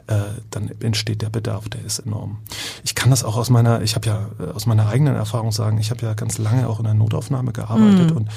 Äh, 0.08 0.14
dann 0.50 0.70
entsteht 0.80 1.22
der 1.22 1.30
Bedarf, 1.30 1.68
der 1.68 1.84
ist 1.84 2.00
enorm. 2.00 2.38
Ich 2.82 2.94
kann 2.94 3.10
das 3.10 3.24
auch 3.24 3.36
aus 3.36 3.50
meiner, 3.50 3.82
ich 3.82 3.94
habe 3.94 4.06
ja 4.06 4.28
äh, 4.40 4.50
aus 4.50 4.66
meiner 4.66 4.88
eigenen 4.88 5.14
Erfahrung 5.14 5.52
sagen, 5.52 5.78
ich 5.78 5.90
habe 5.90 6.02
ja 6.04 6.14
ganz 6.14 6.38
lange 6.38 6.68
auch 6.68 6.78
in 6.80 6.84
der 6.84 6.94
Notaufnahme 6.94 7.50
Mhm. 7.50 7.54
gearbeitet 7.54 8.12
und 8.12 8.28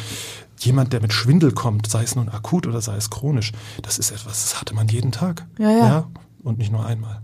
jemand, 0.60 0.94
der 0.94 1.02
mit 1.02 1.12
Schwindel 1.14 1.52
kommt, 1.54 1.88
sei 1.90 2.04
es 2.04 2.16
nun 2.16 2.30
akut 2.30 2.68
oder 2.68 2.82
sei 2.82 2.96
es 2.96 3.10
chronisch, 3.10 3.52
das 3.82 3.98
ist 3.98 4.12
etwas, 4.12 4.44
das 4.44 4.62
hatte 4.62 4.76
man 4.76 4.88
jeden 4.90 5.12
Tag. 5.12 5.46
Ja, 5.58 5.70
ja. 5.72 6.08
und 6.44 6.58
nicht 6.58 6.72
nur 6.72 6.86
einmal. 6.86 7.22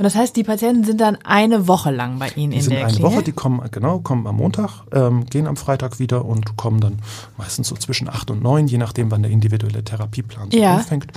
Und 0.00 0.04
das 0.04 0.14
heißt, 0.14 0.34
die 0.34 0.44
Patienten 0.44 0.84
sind 0.84 0.98
dann 0.98 1.18
eine 1.24 1.68
Woche 1.68 1.90
lang 1.90 2.18
bei 2.18 2.28
Ihnen 2.30 2.52
Die 2.52 2.56
in 2.56 2.62
sind 2.62 2.72
der 2.72 2.86
eine 2.86 2.94
Klinik? 2.96 3.12
Woche, 3.12 3.22
die 3.22 3.32
kommen, 3.32 3.60
genau, 3.70 3.98
kommen 3.98 4.26
am 4.26 4.36
Montag, 4.36 4.84
ähm, 4.92 5.26
gehen 5.26 5.46
am 5.46 5.58
Freitag 5.58 5.98
wieder 5.98 6.24
und 6.24 6.56
kommen 6.56 6.80
dann 6.80 7.00
meistens 7.36 7.68
so 7.68 7.74
zwischen 7.76 8.08
acht 8.08 8.30
und 8.30 8.42
neun, 8.42 8.66
je 8.66 8.78
nachdem, 8.78 9.10
wann 9.10 9.20
der 9.22 9.30
individuelle 9.30 9.84
Therapieplan 9.84 10.50
so 10.50 10.56
Ja. 10.56 10.76
anfängt 10.76 11.08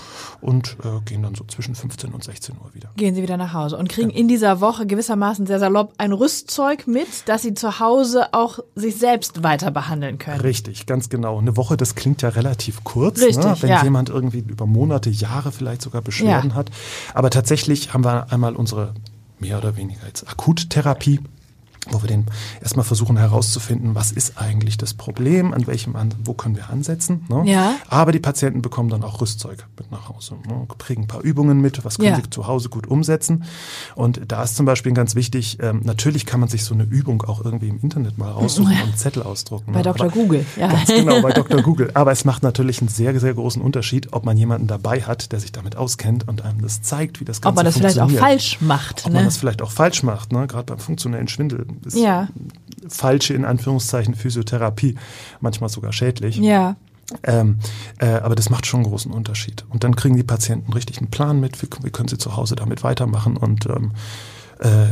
und 0.42 0.76
äh, 0.84 1.00
gehen 1.06 1.24
dann 1.24 1.34
so 1.34 1.46
zwischen 1.46 1.76
15 1.76 2.12
und 2.12 2.26
16 2.26 2.56
Uhr 2.62 2.74
wieder. 2.74 2.90
Gehen 2.98 3.16
Sie 3.16 3.22
wieder 3.22 3.38
nach 3.38 3.54
Hause 3.54 3.78
und 3.78 3.88
kriegen 3.88 4.10
in 4.10 4.28
dieser 4.28 4.60
Woche 4.60 4.86
gewissermaßen 4.86 5.46
sehr 5.48 5.60
salopp 5.60 5.94
ein 5.98 6.12
Rüstzeug 6.12 6.86
mit, 6.86 7.08
dass 7.30 7.42
Sie 7.44 7.54
zu 7.54 7.80
Hause 7.80 8.34
auch 8.34 8.60
sich 8.76 8.98
selbst 8.98 9.44
weiter 9.44 9.72
behandeln 9.72 10.18
können. 10.18 10.42
Richtig, 10.42 10.88
ganz 10.88 11.08
genau. 11.08 11.40
Eine 11.40 11.56
Woche, 11.56 11.78
das 11.78 11.96
klingt 11.96 12.22
ja 12.22 12.28
relativ 12.28 12.84
kurz, 12.84 13.22
Richtig, 13.22 13.38
ne? 13.46 13.56
wenn 13.62 13.70
ja. 13.70 13.82
jemand 13.82 14.10
irgendwie 14.10 14.40
über 14.40 14.66
Monate, 14.66 15.10
Jahre 15.10 15.54
vielleicht 15.54 15.82
sogar 15.82 16.02
Beschwerden 16.02 16.50
Ja. 16.50 16.56
hat. 16.58 16.70
Aber 17.14 17.30
tatsächlich 17.30 17.94
haben 17.94 18.04
wir 18.04 18.30
einmal 18.34 18.58
unsere 18.58 18.73
mehr 19.40 19.58
oder 19.58 19.76
weniger 19.76 20.06
jetzt 20.08 20.28
Akuttherapie, 20.28 21.20
wo 21.90 22.02
wir 22.02 22.08
den 22.08 22.26
erstmal 22.62 22.86
versuchen 22.86 23.18
herauszufinden, 23.18 23.96
was 23.96 24.12
ist 24.12 24.38
eigentlich 24.38 24.78
das 24.78 24.94
Problem, 24.94 25.54
an 25.54 25.68
welchem, 25.68 25.96
an, 25.96 26.14
wo 26.24 26.34
können 26.34 26.56
wir 26.56 26.70
ansetzen. 26.70 27.26
Ne? 27.30 27.44
Ja. 27.46 27.76
Aber 27.90 28.12
die 28.12 28.20
Patienten 28.20 28.62
bekommen 28.62 28.90
dann 28.90 29.04
auch 29.04 29.20
Rüstzeug 29.22 29.66
mit 29.78 29.92
nach 29.92 30.08
Hause, 30.10 30.36
ne? 30.48 30.66
kriegen 30.78 31.04
ein 31.04 31.08
paar 31.08 31.22
Übungen 31.22 31.60
mit, 31.62 31.84
was 31.84 31.98
können 31.98 32.10
Ja. 32.10 32.16
sie 32.16 32.30
zu 32.30 32.48
Hause 32.48 32.70
gut 32.70 32.88
umsetzen. 32.88 33.44
Und 33.96 34.22
da 34.30 34.44
ist 34.44 34.56
zum 34.56 34.66
Beispiel 34.66 34.94
ganz 34.94 35.16
wichtig, 35.16 35.58
ähm, 35.62 35.82
natürlich 35.84 36.26
kann 36.26 36.40
man 36.40 36.50
sich 36.50 36.64
so 36.64 36.74
eine 36.74 36.84
Übung 36.84 37.22
auch 37.24 37.44
irgendwie 37.44 37.68
im 37.70 37.80
Internet 37.82 38.18
mal 38.18 38.32
raussuchen 38.32 38.72
und 38.72 38.78
einen 38.82 38.96
Zettel 38.96 39.24
ausdrucken. 39.24 39.72
Bei 39.74 39.80
ne? 39.80 39.84
Dr. 39.84 40.06
Aber- 40.08 40.14
Google, 40.14 40.46
ja. 40.56 40.68
Ganz 40.68 40.88
genau, 40.88 41.22
bei 41.22 41.32
Dr. 41.32 41.62
Google. 41.64 41.92
Aber 41.94 42.12
es 42.12 42.24
macht 42.26 42.44
natürlich 42.44 42.80
einen 42.80 42.88
sehr, 42.90 43.20
sehr 43.20 43.34
großen 43.34 43.62
Unterschied, 43.62 44.14
ob 44.14 44.26
man 44.26 44.38
jemanden 44.38 44.68
dabei 44.68 45.02
hat, 45.02 45.32
der 45.32 45.40
sich 45.40 45.52
damit 45.52 45.76
auskennt 45.76 46.28
und 46.28 46.44
einem 46.44 46.62
das 46.62 46.82
zeigt, 46.82 47.20
wie 47.20 47.26
das 47.26 47.42
Ganze 47.42 47.50
Ob 47.52 47.56
man 47.58 47.66
das 47.66 47.76
vielleicht 47.78 47.98
auch 48.00 48.04
funktioniert. 48.10 48.30
falsch 48.42 48.62
macht. 48.62 49.00
Ob 49.06 49.12
man 49.14 49.22
Ne? 49.24 49.26
das 49.26 49.38
vielleicht 49.38 49.62
auch 49.62 49.72
falsch 49.72 50.04
macht, 50.04 50.32
ne? 50.32 50.48
gerade 50.48 50.66
beim 50.66 50.80
funktionellen 50.80 51.28
Schwindel 51.28 51.66
ist 51.86 51.98
Ja. 51.98 52.28
falsche, 52.88 53.34
in 53.34 53.46
Anführungszeichen, 53.46 54.16
Physiotherapie 54.16 54.96
manchmal 55.42 55.70
sogar 55.70 55.94
schädlich. 55.94 56.38
Ja. 56.38 56.76
Ähm, 57.24 57.58
äh, 58.00 58.08
aber 58.08 58.36
das 58.36 58.50
macht 58.50 58.66
schon 58.66 58.82
einen 58.82 58.90
großen 58.90 59.12
Unterschied. 59.12 59.66
Und 59.70 59.84
dann 59.84 59.96
kriegen 59.96 60.16
die 60.16 60.24
Patienten 60.24 60.74
richtig 60.74 60.98
einen 61.00 61.12
Plan 61.12 61.40
mit, 61.40 61.62
wie, 61.62 61.68
wie 61.84 61.92
können 61.92 62.08
sie 62.08 62.18
zu 62.18 62.36
Hause 62.36 62.56
damit 62.56 62.84
weitermachen. 62.84 63.38
Und 63.38 63.66
ähm, 63.68 63.92
äh, 64.60 64.88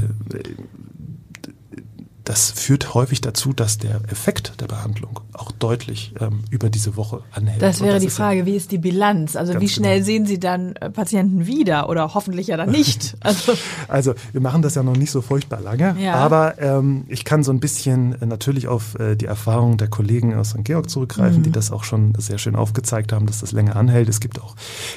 das 2.32 2.50
führt 2.52 2.94
häufig 2.94 3.20
dazu, 3.20 3.52
dass 3.52 3.78
der 3.78 3.96
Effekt 4.10 4.54
der 4.62 4.68
Behandlung 4.68 5.20
auch 5.34 5.52
deutlich 5.52 6.14
ähm, 6.22 6.46
über 6.50 6.70
diese 6.70 6.96
Woche 6.96 7.24
anhält. 7.34 7.62
Das 7.62 7.82
wäre 7.82 8.00
die 8.00 8.06
ist 8.06 8.18
ja- 8.18 8.24
Frage, 8.26 8.46
wie 8.46 8.56
ist 8.56 8.72
die 8.72 8.78
Bilanz? 8.78 9.36
Also 9.36 9.60
wie 9.60 9.68
schnell 9.68 9.96
genau. 9.96 10.06
sehen 10.06 10.26
Sie 10.26 10.40
dann 10.40 10.74
äh, 10.78 10.90
Patienten 10.90 11.46
wieder 11.46 11.90
oder 11.90 12.14
hoffentlich 12.14 12.48
ja 12.48 12.56
dann 12.56 12.70
nicht? 12.72 13.18
Also 13.24 13.54
Also 13.90 14.14
wir 14.32 14.40
machen 14.40 14.62
das 14.62 14.76
ja 14.76 14.84
noch 14.84 14.96
nicht 14.96 15.12
so 15.12 15.22
furchtbar 15.22 15.60
lange, 15.60 15.98
Ja. 16.00 16.14
aber 16.16 16.58
ähm, 16.62 17.04
ich 17.10 17.26
kann 17.26 17.44
so 17.44 17.52
ein 17.52 17.60
bisschen 17.60 18.22
äh, 18.22 18.26
natürlich 18.26 18.70
auf 18.70 18.98
äh, 18.98 19.16
die 19.18 19.26
Erfahrung 19.26 19.76
der 19.78 19.90
Kollegen 19.90 20.34
aus 20.34 20.52
St. 20.52 20.64
Georg 20.64 20.90
zurückgreifen, 20.90 21.40
Mhm. 21.40 21.44
die 21.44 21.52
das 21.52 21.70
auch 21.72 21.84
schon 21.84 22.14
sehr 22.18 22.38
schön 22.38 22.56
aufgezeigt 22.56 23.12
haben, 23.12 23.26
dass 23.26 23.40
das 23.42 23.52
länger 23.52 23.76
anhält. 23.76 24.08
Es 24.08 24.22
gibt 24.22 24.42
auch 24.42 24.56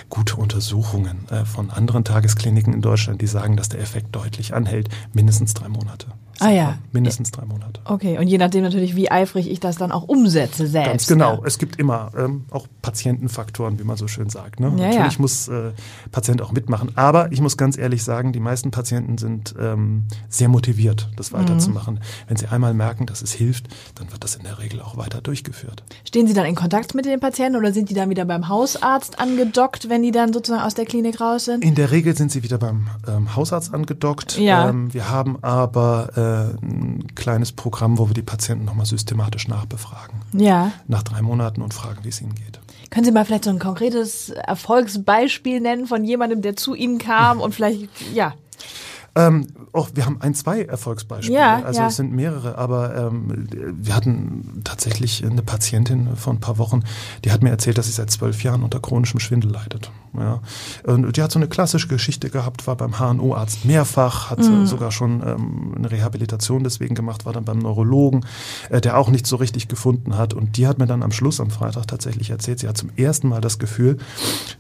gute 0.09 0.37
Untersuchungen 0.37 1.27
äh, 1.31 1.45
von 1.45 1.71
anderen 1.71 2.05
Tageskliniken 2.05 2.73
in 2.73 2.81
Deutschland, 2.81 3.21
die 3.23 3.27
sagen, 3.27 3.57
dass 3.57 3.69
der 3.71 3.81
Effekt 3.81 4.15
deutlich 4.15 4.55
anhält, 4.55 4.89
mindestens 5.13 5.53
drei 5.55 5.69
Monate. 5.69 6.07
Ah 6.41 6.51
ja. 6.51 6.79
Mindestens 6.93 7.31
drei 7.31 7.45
Monate. 7.45 7.81
Okay, 7.85 8.19
und 8.19 8.27
je 8.29 8.39
nachdem 8.39 8.63
natürlich, 8.65 8.97
wie 8.97 9.11
eifrig 9.11 9.51
ich 9.51 9.61
das 9.61 9.77
dann 9.77 9.93
auch 9.93 10.03
umsetze 10.03 10.67
selbst. 10.67 10.91
Ganz 10.91 11.07
genau. 11.07 11.35
Ja. 11.35 11.41
Es 11.45 11.59
gibt 11.59 11.79
immer 11.79 12.11
ähm, 12.17 12.45
auch 12.51 12.67
Patientenfaktoren, 12.83 13.79
wie 13.79 13.85
man 13.85 13.97
so 13.97 14.09
schön 14.09 14.31
sagt. 14.31 14.61
Ne? 14.61 14.67
Ja, 14.77 14.87
Natürlich 14.89 15.15
ja. 15.15 15.21
muss 15.21 15.49
äh, 15.49 15.73
Patient 16.11 16.43
auch 16.43 16.53
mitmachen. 16.53 16.93
Aber 16.97 17.31
ich 17.33 17.41
muss 17.41 17.57
ganz 17.57 17.77
ehrlich 17.79 18.03
sagen, 18.03 18.33
die 18.33 18.41
meisten 18.41 18.71
Patienten 18.71 19.19
sind 19.19 19.55
ähm, 19.61 20.05
sehr 20.29 20.49
motiviert, 20.49 21.09
das 21.17 21.31
Mhm. 21.33 21.39
weiterzumachen. 21.39 22.01
Wenn 22.29 22.37
sie 22.37 22.47
einmal 22.47 22.75
merken, 22.75 23.07
dass 23.07 23.23
es 23.23 23.33
hilft, 23.33 23.67
dann 23.97 24.11
wird 24.13 24.25
das 24.25 24.37
in 24.37 24.43
der 24.45 24.59
Regel 24.59 24.81
auch 24.81 24.97
weiter 24.97 25.21
durchgeführt. 25.21 25.83
Stehen 26.05 26.27
Sie 26.27 26.35
dann 26.35 26.47
in 26.47 26.55
Kontakt 26.55 26.95
mit 26.95 27.05
den 27.05 27.21
Patienten 27.21 27.59
oder 27.59 27.73
sind 27.73 27.91
die 27.91 27.95
dann 27.95 28.11
wieder 28.11 28.25
beim 28.25 28.49
Hausarzt 28.49 29.19
angedockt, 29.19 29.89
wenn 29.89 30.03
die 30.03 30.11
dann 30.11 30.33
sozusagen 30.33 30.63
aus 30.63 30.75
der 30.75 30.85
Klinik 30.85 31.21
raus 31.21 31.47
sind? 31.47 31.65
In 31.65 31.75
der 31.75 31.91
Regel 31.91 32.17
sind 32.17 32.31
sie 32.33 32.43
wieder 32.43 32.59
beim 32.59 32.89
ähm, 33.09 33.35
Hausarzt 33.37 33.73
angedockt. 33.75 34.39
Ja. 34.39 34.69
Ähm, 34.69 34.93
wir 34.95 35.09
haben 35.11 35.39
aber 35.43 36.11
ein 36.63 37.07
kleines 37.15 37.53
Programm, 37.53 37.99
wo 37.99 38.09
wir 38.09 38.15
die 38.15 38.23
Patienten 38.23 38.65
nochmal 38.65 38.87
systematisch 38.87 39.49
nachbefragen. 39.49 40.21
Ja. 40.33 40.73
Nach 40.87 41.03
drei 41.03 41.23
Monaten 41.23 41.63
und 41.63 41.75
fragen, 41.75 42.05
wie 42.05 42.09
es 42.09 42.21
ihnen 42.21 42.35
geht. 42.35 42.61
Können 42.91 43.05
Sie 43.05 43.13
mal 43.13 43.25
vielleicht 43.25 43.45
so 43.45 43.51
ein 43.51 43.59
konkretes 43.59 44.31
Erfolgsbeispiel 44.31 45.61
nennen 45.61 45.87
von 45.87 46.05
jemandem, 46.05 46.43
der 46.43 46.57
zu 46.57 46.75
Ihnen 46.75 46.99
kam 46.99 47.41
und 47.41 47.55
vielleicht, 47.55 47.89
ja. 48.13 48.35
Ähm, 49.17 49.47
auch 49.73 49.91
wir 49.95 50.07
haben 50.07 50.21
ein, 50.21 50.35
zwei 50.35 50.63
Erfolgsbeispiele. 50.63 51.39
Ja, 51.39 51.63
also 51.63 51.81
ja. 51.81 51.87
es 51.89 51.97
sind 51.97 52.13
mehrere, 52.13 52.59
aber 52.59 52.97
ähm, 52.97 53.47
wir 53.77 53.95
hatten 53.95 54.61
tatsächlich 54.65 55.25
eine 55.25 55.43
Patientin 55.43 56.17
vor 56.17 56.33
ein 56.33 56.41
paar 56.41 56.59
Wochen, 56.59 56.83
die 57.25 57.31
hat 57.33 57.43
mir 57.43 57.51
erzählt, 57.51 57.79
dass 57.79 57.87
sie 57.87 57.93
seit 57.93 58.11
zwölf 58.11 58.43
Jahren 58.43 58.63
unter 58.63 58.81
chronischem 58.81 59.21
Schwindel 59.21 59.51
leidet. 59.53 59.91
Ja. 60.17 60.41
Und 60.85 61.17
die 61.17 61.23
hat 61.23 61.33
so 61.33 61.39
eine 61.41 61.49
klassische 61.49 61.89
Geschichte 61.89 62.31
gehabt, 62.31 62.67
war 62.69 62.77
beim 62.77 62.99
HNO-Arzt 63.01 63.65
mehrfach, 63.65 64.31
hat 64.31 64.39
Mhm. 64.39 64.67
sogar 64.67 64.93
schon 64.93 65.23
ähm, 65.27 65.75
eine 65.77 65.91
Rehabilitation 65.91 66.63
deswegen 66.63 66.95
gemacht, 66.95 67.27
war 67.27 67.33
dann 67.33 67.45
beim 67.45 67.59
Neurologen, 67.59 68.25
äh, 68.71 68.81
der 68.81 68.97
auch 68.97 69.11
nicht 69.11 69.27
so 69.27 69.37
richtig 69.37 69.67
gefunden 69.69 70.17
hat. 70.17 70.35
Und 70.35 70.57
die 70.57 70.67
hat 70.69 70.79
mir 70.79 70.87
dann 70.87 71.03
am 71.03 71.11
Schluss 71.11 71.41
am 71.41 71.51
Freitag 71.51 71.87
tatsächlich 71.89 72.31
erzählt, 72.31 72.61
sie 72.61 72.69
hat 72.69 72.77
zum 72.79 72.91
ersten 72.97 73.29
Mal 73.29 73.41
das 73.41 73.59
Gefühl, 73.59 73.99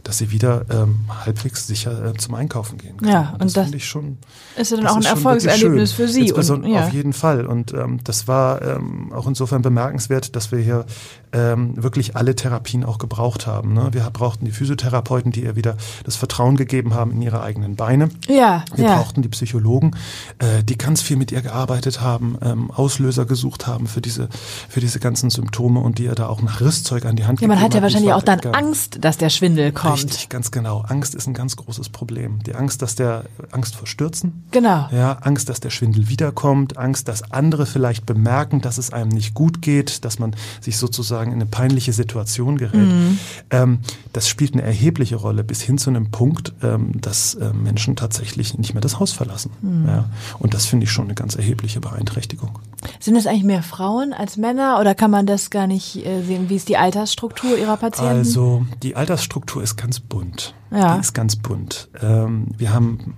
dass 0.02 0.18
sie 0.18 0.30
wieder 0.32 0.64
ähm, 0.70 1.00
halbwegs 1.24 1.66
sicher 1.68 2.04
äh, 2.04 2.14
zum 2.14 2.34
Einkaufen 2.34 2.78
gehen 2.78 2.96
kann. 2.96 3.08
Ja, 3.08 3.30
und 3.34 3.44
das, 3.44 3.52
das- 3.52 3.64
finde 3.64 3.76
ich 3.78 3.86
schon 3.86 4.18
Ist 4.56 4.70
ja 4.70 4.76
dann 4.76 4.84
das 4.84 4.92
auch 4.92 4.96
ein 4.98 5.04
Erfolgserlebnis 5.04 5.92
für 5.92 6.08
Sie. 6.08 6.32
Und, 6.32 6.66
ja. 6.66 6.86
Auf 6.86 6.92
jeden 6.92 7.12
Fall. 7.12 7.46
Und 7.46 7.72
ähm, 7.72 8.00
das 8.04 8.28
war 8.28 8.62
ähm, 8.62 9.12
auch 9.12 9.26
insofern 9.26 9.62
bemerkenswert, 9.62 10.36
dass 10.36 10.52
wir 10.52 10.60
hier 10.60 10.86
ähm, 11.32 11.82
wirklich 11.82 12.16
alle 12.16 12.36
Therapien 12.36 12.84
auch 12.84 12.98
gebraucht 12.98 13.46
haben. 13.46 13.72
Ne? 13.72 13.88
Wir 13.92 14.02
brauchten 14.12 14.44
die 14.44 14.52
Physiotherapeuten, 14.52 15.32
die 15.32 15.42
ihr 15.42 15.56
wieder 15.56 15.76
das 16.04 16.16
Vertrauen 16.16 16.56
gegeben 16.56 16.94
haben 16.94 17.10
in 17.10 17.20
ihre 17.22 17.42
eigenen 17.42 17.74
Beine. 17.74 18.08
ja, 18.28 18.64
Wir 18.74 18.84
ja. 18.84 18.96
brauchten 18.96 19.22
die 19.22 19.28
Psychologen, 19.28 19.96
äh, 20.38 20.62
die 20.62 20.78
ganz 20.78 21.02
viel 21.02 21.16
mit 21.16 21.32
ihr 21.32 21.42
gearbeitet 21.42 22.00
haben, 22.00 22.38
ähm, 22.40 22.70
Auslöser 22.70 23.26
gesucht 23.26 23.66
haben 23.66 23.86
für 23.88 24.00
diese, 24.00 24.28
für 24.68 24.80
diese 24.80 25.00
ganzen 25.00 25.30
Symptome 25.30 25.80
und 25.80 25.98
die 25.98 26.04
ihr 26.04 26.14
da 26.14 26.28
auch 26.28 26.40
nach 26.40 26.60
Rüstzeug 26.60 27.04
an 27.04 27.16
die 27.16 27.24
Hand 27.24 27.40
Ja, 27.40 27.48
man 27.48 27.56
gegeben 27.58 27.64
hat 27.64 27.74
ja 27.74 27.82
wie 27.82 27.86
es 27.86 27.92
wahrscheinlich 27.94 28.12
auch 28.12 28.22
dann 28.22 28.38
weitergegangen. 28.38 28.68
Angst, 28.68 28.98
dass 29.00 29.18
der 29.18 29.30
Schwindel 29.30 29.72
kommt. 29.72 29.94
Richtig, 29.94 30.28
ganz 30.28 30.52
genau. 30.52 30.84
Angst 30.86 31.14
ist 31.14 31.26
ein 31.26 31.34
ganz 31.34 31.56
großes 31.56 31.88
Problem. 31.88 32.40
Die 32.44 32.54
Angst, 32.54 32.82
dass 32.82 32.94
der 32.94 33.24
Angst 33.50 33.74
vor 33.74 33.88
Stürzen, 33.88 34.33
Genau. 34.54 34.88
ja, 34.92 35.18
Angst, 35.22 35.48
dass 35.48 35.58
der 35.58 35.70
Schwindel 35.70 36.08
wiederkommt, 36.08 36.78
Angst, 36.78 37.08
dass 37.08 37.32
andere 37.32 37.66
vielleicht 37.66 38.06
bemerken, 38.06 38.60
dass 38.60 38.78
es 38.78 38.92
einem 38.92 39.08
nicht 39.08 39.34
gut 39.34 39.62
geht, 39.62 40.04
dass 40.04 40.20
man 40.20 40.36
sich 40.60 40.76
sozusagen 40.76 41.32
in 41.32 41.38
eine 41.38 41.46
peinliche 41.46 41.92
Situation 41.92 42.56
gerät. 42.56 42.86
Mhm. 42.86 43.18
Ähm, 43.50 43.78
das 44.12 44.28
spielt 44.28 44.52
eine 44.52 44.62
erhebliche 44.62 45.16
Rolle 45.16 45.42
bis 45.42 45.60
hin 45.60 45.76
zu 45.76 45.90
einem 45.90 46.12
Punkt, 46.12 46.52
ähm, 46.62 47.00
dass 47.00 47.34
äh, 47.34 47.52
Menschen 47.52 47.96
tatsächlich 47.96 48.56
nicht 48.56 48.74
mehr 48.74 48.80
das 48.80 49.00
Haus 49.00 49.10
verlassen. 49.10 49.50
Mhm. 49.60 49.88
Ja. 49.88 50.04
Und 50.38 50.54
das 50.54 50.66
finde 50.66 50.84
ich 50.84 50.92
schon 50.92 51.06
eine 51.06 51.14
ganz 51.14 51.34
erhebliche 51.34 51.80
Beeinträchtigung. 51.80 52.60
Sind 53.00 53.16
es 53.16 53.26
eigentlich 53.26 53.42
mehr 53.42 53.64
Frauen 53.64 54.12
als 54.12 54.36
Männer 54.36 54.78
oder 54.80 54.94
kann 54.94 55.10
man 55.10 55.26
das 55.26 55.50
gar 55.50 55.66
nicht 55.66 55.96
äh, 56.06 56.22
sehen? 56.22 56.48
Wie 56.48 56.56
ist 56.56 56.68
die 56.68 56.76
Altersstruktur 56.76 57.58
Ihrer 57.58 57.76
Patienten? 57.76 58.18
Also 58.18 58.66
die 58.84 58.94
Altersstruktur 58.94 59.64
ist 59.64 59.74
ganz 59.76 59.98
bunt. 59.98 60.54
Ja. 60.70 60.94
Die 60.94 61.00
ist 61.00 61.12
ganz 61.12 61.36
bunt. 61.36 61.88
Ähm, 62.00 62.48
wir 62.56 62.72
haben 62.72 63.14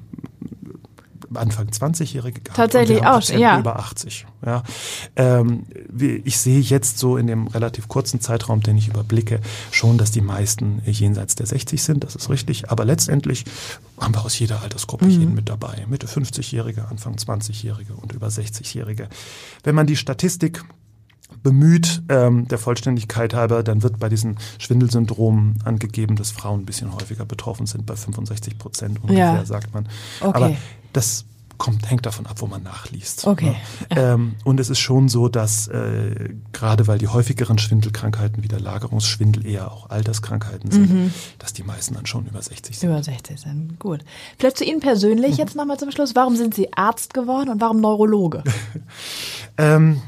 Anfang 1.35 1.69
20-Jährige 1.69 2.41
gehabt. 2.41 2.57
Tatsächlich 2.57 3.05
auch, 3.05 3.23
ja. 3.31 3.59
Über 3.59 3.79
80. 3.79 4.27
Ja. 4.45 4.63
Ähm, 5.17 5.65
ich 6.25 6.39
sehe 6.39 6.61
jetzt 6.61 6.99
so 6.99 7.17
in 7.17 7.27
dem 7.27 7.47
relativ 7.49 7.89
kurzen 7.89 8.21
Zeitraum, 8.21 8.63
den 8.63 8.77
ich 8.77 8.89
überblicke, 8.89 9.41
schon, 9.71 9.99
dass 9.99 10.11
die 10.11 10.21
meisten 10.21 10.81
jenseits 10.85 11.35
der 11.35 11.47
60 11.47 11.83
sind. 11.83 12.05
Das 12.05 12.15
ist 12.17 12.31
richtig. 12.31 12.71
Aber 12.71 12.85
letztendlich 12.85 13.45
haben 14.01 14.15
wir 14.15 14.25
aus 14.25 14.39
jeder 14.39 14.63
Altersgruppe 14.63 15.07
jeden 15.07 15.35
mit 15.35 15.49
dabei. 15.49 15.85
Mitte 15.89 16.07
50-Jährige, 16.07 16.87
Anfang 16.89 17.17
20-Jährige 17.17 17.95
und 17.95 18.13
über 18.13 18.29
60-Jährige. 18.29 19.09
Wenn 19.65 19.75
man 19.75 19.87
die 19.87 19.97
Statistik 19.97 20.63
bemüht, 21.43 22.03
ähm, 22.09 22.47
der 22.49 22.59
Vollständigkeit 22.59 23.35
halber, 23.35 23.63
dann 23.63 23.83
wird 23.83 23.99
bei 23.99 24.09
diesen 24.09 24.37
Schwindelsyndromen 24.59 25.59
angegeben, 25.65 26.15
dass 26.17 26.31
Frauen 26.31 26.61
ein 26.61 26.67
bisschen 26.67 26.93
häufiger 26.95 27.25
betroffen 27.25 27.67
sind, 27.67 27.85
bei 27.85 27.97
65 27.97 28.59
Prozent 28.59 29.01
ungefähr, 29.03 29.35
Ja. 29.35 29.45
sagt 29.45 29.75
man. 29.75 29.89
Okay. 30.21 30.33
Aber 30.37 30.57
das 30.97 31.25
kommt, 31.59 31.89
hängt 31.91 32.05
davon 32.05 32.27
ab, 32.27 32.37
wo 32.41 32.47
man 32.47 32.63
nachliest. 32.63 33.27
Okay. 33.27 33.57
Ne? 33.89 33.97
Ähm, 33.97 34.35
und 34.45 34.61
es 34.61 34.69
ist 34.69 34.79
schon 34.79 35.09
so, 35.09 35.29
dass 35.31 35.69
äh, 35.69 36.35
gerade 36.53 36.87
weil 36.87 36.99
die 36.99 37.09
häufigeren 37.09 37.57
Schwindelkrankheiten 37.59 38.43
wie 38.43 38.49
der 38.49 38.61
Lagerungsschwindel 38.61 39.47
eher 39.47 39.73
auch 39.73 39.89
Alterskrankheiten 39.89 40.71
sind, 40.71 40.91
Mhm. 40.93 41.15
dass 41.39 41.55
die 41.55 41.63
meisten 41.63 41.95
dann 41.95 42.05
schon 42.05 42.27
über 42.27 42.43
60 42.43 42.79
sind. 42.79 42.91
Über 42.91 43.03
60 43.03 43.41
sind. 43.41 43.79
Gut. 43.79 44.01
Vielleicht 44.39 44.59
zu 44.59 44.65
Ihnen 44.65 44.81
persönlich 44.81 45.39
jetzt 45.39 45.57
nochmal 45.57 45.79
zum 45.79 45.91
Schluss. 45.93 46.15
Warum 46.15 46.37
sind 46.37 46.55
Sie 46.55 46.75
Arzt 46.75 47.15
geworden 47.15 47.49
und 47.49 47.61
warum 47.61 47.81
Neurologe? 47.81 48.43
Ähm, 49.59 50.03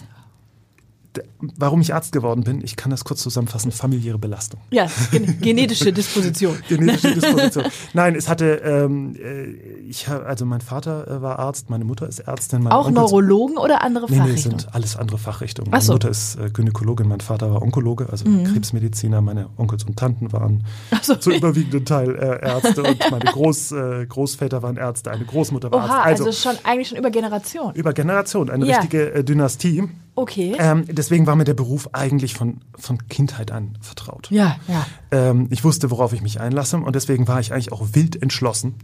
warum 1.56 1.80
ich 1.80 1.94
Arzt 1.94 2.12
geworden 2.12 2.44
bin, 2.44 2.62
ich 2.62 2.76
kann 2.76 2.90
das 2.90 3.04
kurz 3.04 3.22
zusammenfassen, 3.22 3.70
familiäre 3.72 4.18
Belastung. 4.18 4.60
Ja, 4.70 4.86
gen 5.10 5.40
genetische 5.40 5.92
Disposition. 5.92 6.56
Genetische 6.68 7.14
Disposition. 7.14 7.64
Nein, 7.92 8.14
es 8.14 8.28
hatte, 8.28 8.56
ähm, 8.64 9.14
äh, 9.16 9.44
ich 9.88 10.08
also 10.08 10.44
mein 10.44 10.60
Vater 10.60 11.06
äh, 11.08 11.22
war 11.22 11.38
Arzt, 11.38 11.70
meine 11.70 11.84
Mutter 11.84 12.08
ist 12.08 12.20
Ärztin. 12.20 12.62
Mein 12.62 12.72
Auch 12.72 12.86
Onkel- 12.86 12.94
Neurologen 13.02 13.56
oder 13.58 13.82
andere 13.82 14.06
Nee, 14.08 14.16
nee, 14.16 14.18
Fachrichtungen? 14.22 14.58
sind 14.60 14.74
alles 14.74 14.96
andere 14.96 15.18
Fachrichtungen. 15.18 15.68
Ach 15.70 15.72
Meine 15.72 15.84
so. 15.84 15.92
Mhm. 15.92 15.94
Mutter 15.96 16.08
ist 16.10 16.36
äh, 16.38 16.50
Gynäkologin, 16.50 17.08
mein 17.08 17.20
Vater 17.20 17.50
war 17.52 17.62
Onkologe, 17.62 18.08
also 18.10 18.24
Krebsmediziner. 18.24 19.20
Meine 19.20 19.48
Onkels 19.56 19.84
und 19.84 19.96
Tanten 19.98 20.32
waren 20.32 20.64
so. 21.02 21.14
zu 21.16 21.30
überwiegenden 21.32 21.84
Teil 21.84 22.14
äh, 22.16 22.46
Ärzte 22.46 22.82
und 22.82 23.10
meine 23.10 23.24
Groß, 23.26 23.72
äh, 23.72 24.06
Großväter 24.06 24.62
waren 24.62 24.76
Ärzte, 24.76 25.10
eine 25.10 25.24
Großmutter 25.24 25.70
war 25.70 25.84
Oha, 25.84 25.98
Arzt. 26.04 26.20
also, 26.26 26.32
schon 26.32 26.56
eigentlich 26.64 26.88
schon 26.88 26.98
über 26.98 27.10
Generationen. 27.10 27.74
über 27.74 27.92
Generationen, 27.92 28.50
eine 28.50 28.66
Ja. 28.66 28.76
richtige 28.76 29.12
äh, 29.12 29.24
Dynastie. 29.24 29.84
Okay. 30.18 30.56
Ähm, 30.58 30.84
deswegen 30.88 31.28
war 31.28 31.36
mir 31.36 31.44
der 31.44 31.54
Beruf 31.54 31.90
eigentlich 31.92 32.34
von, 32.34 32.60
von 32.76 33.06
Kindheit 33.06 33.52
an 33.52 33.78
vertraut. 33.80 34.28
ja, 34.32 34.56
ja. 34.66 34.84
Ähm, 35.12 35.46
ich 35.50 35.62
wusste, 35.62 35.92
worauf 35.92 36.12
ich 36.12 36.22
mich 36.22 36.40
einlasse 36.40 36.76
und 36.76 36.96
deswegen 36.96 37.28
war 37.28 37.38
ich 37.38 37.52
eigentlich 37.52 37.70
auch 37.70 37.86
wild 37.92 38.20
entschlossen, 38.20 38.74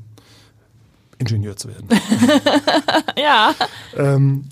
Ingenieur 1.19 1.57
zu 1.57 1.69
werden. 1.69 1.88
Ja. 3.19 3.53
ähm, 3.97 4.45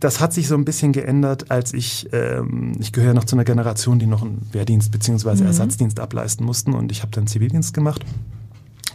das 0.00 0.20
hat 0.20 0.32
sich 0.32 0.48
so 0.48 0.54
ein 0.54 0.64
bisschen 0.64 0.92
geändert, 0.92 1.50
als 1.50 1.74
ich, 1.74 2.08
ähm, 2.12 2.72
ich 2.80 2.92
gehöre 2.92 3.12
noch 3.12 3.24
zu 3.24 3.36
einer 3.36 3.44
Generation, 3.44 3.98
die 3.98 4.06
noch 4.06 4.22
einen 4.22 4.48
Wehrdienst 4.52 4.92
bzw. 4.92 5.44
Ersatzdienst 5.44 6.00
ableisten 6.00 6.46
mussten 6.46 6.72
und 6.72 6.90
ich 6.90 7.02
habe 7.02 7.12
dann 7.12 7.26
Zivildienst 7.26 7.74
gemacht 7.74 8.02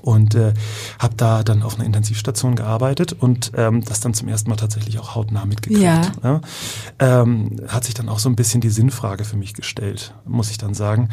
und 0.01 0.35
äh, 0.35 0.53
habe 0.99 1.15
da 1.17 1.43
dann 1.43 1.63
auf 1.63 1.75
einer 1.75 1.85
Intensivstation 1.85 2.55
gearbeitet 2.55 3.13
und 3.13 3.51
ähm, 3.55 3.83
das 3.83 3.99
dann 3.99 4.13
zum 4.13 4.27
ersten 4.27 4.49
Mal 4.49 4.55
tatsächlich 4.55 4.99
auch 4.99 5.15
hautnah 5.15 5.45
mitgekriegt. 5.45 5.81
Ja. 5.83 6.11
Ja? 6.23 6.41
Ähm, 6.99 7.57
hat 7.67 7.83
sich 7.83 7.93
dann 7.93 8.09
auch 8.09 8.19
so 8.19 8.29
ein 8.29 8.35
bisschen 8.35 8.61
die 8.61 8.69
Sinnfrage 8.69 9.23
für 9.23 9.37
mich 9.37 9.53
gestellt, 9.53 10.13
muss 10.25 10.51
ich 10.51 10.57
dann 10.57 10.73
sagen. 10.73 11.09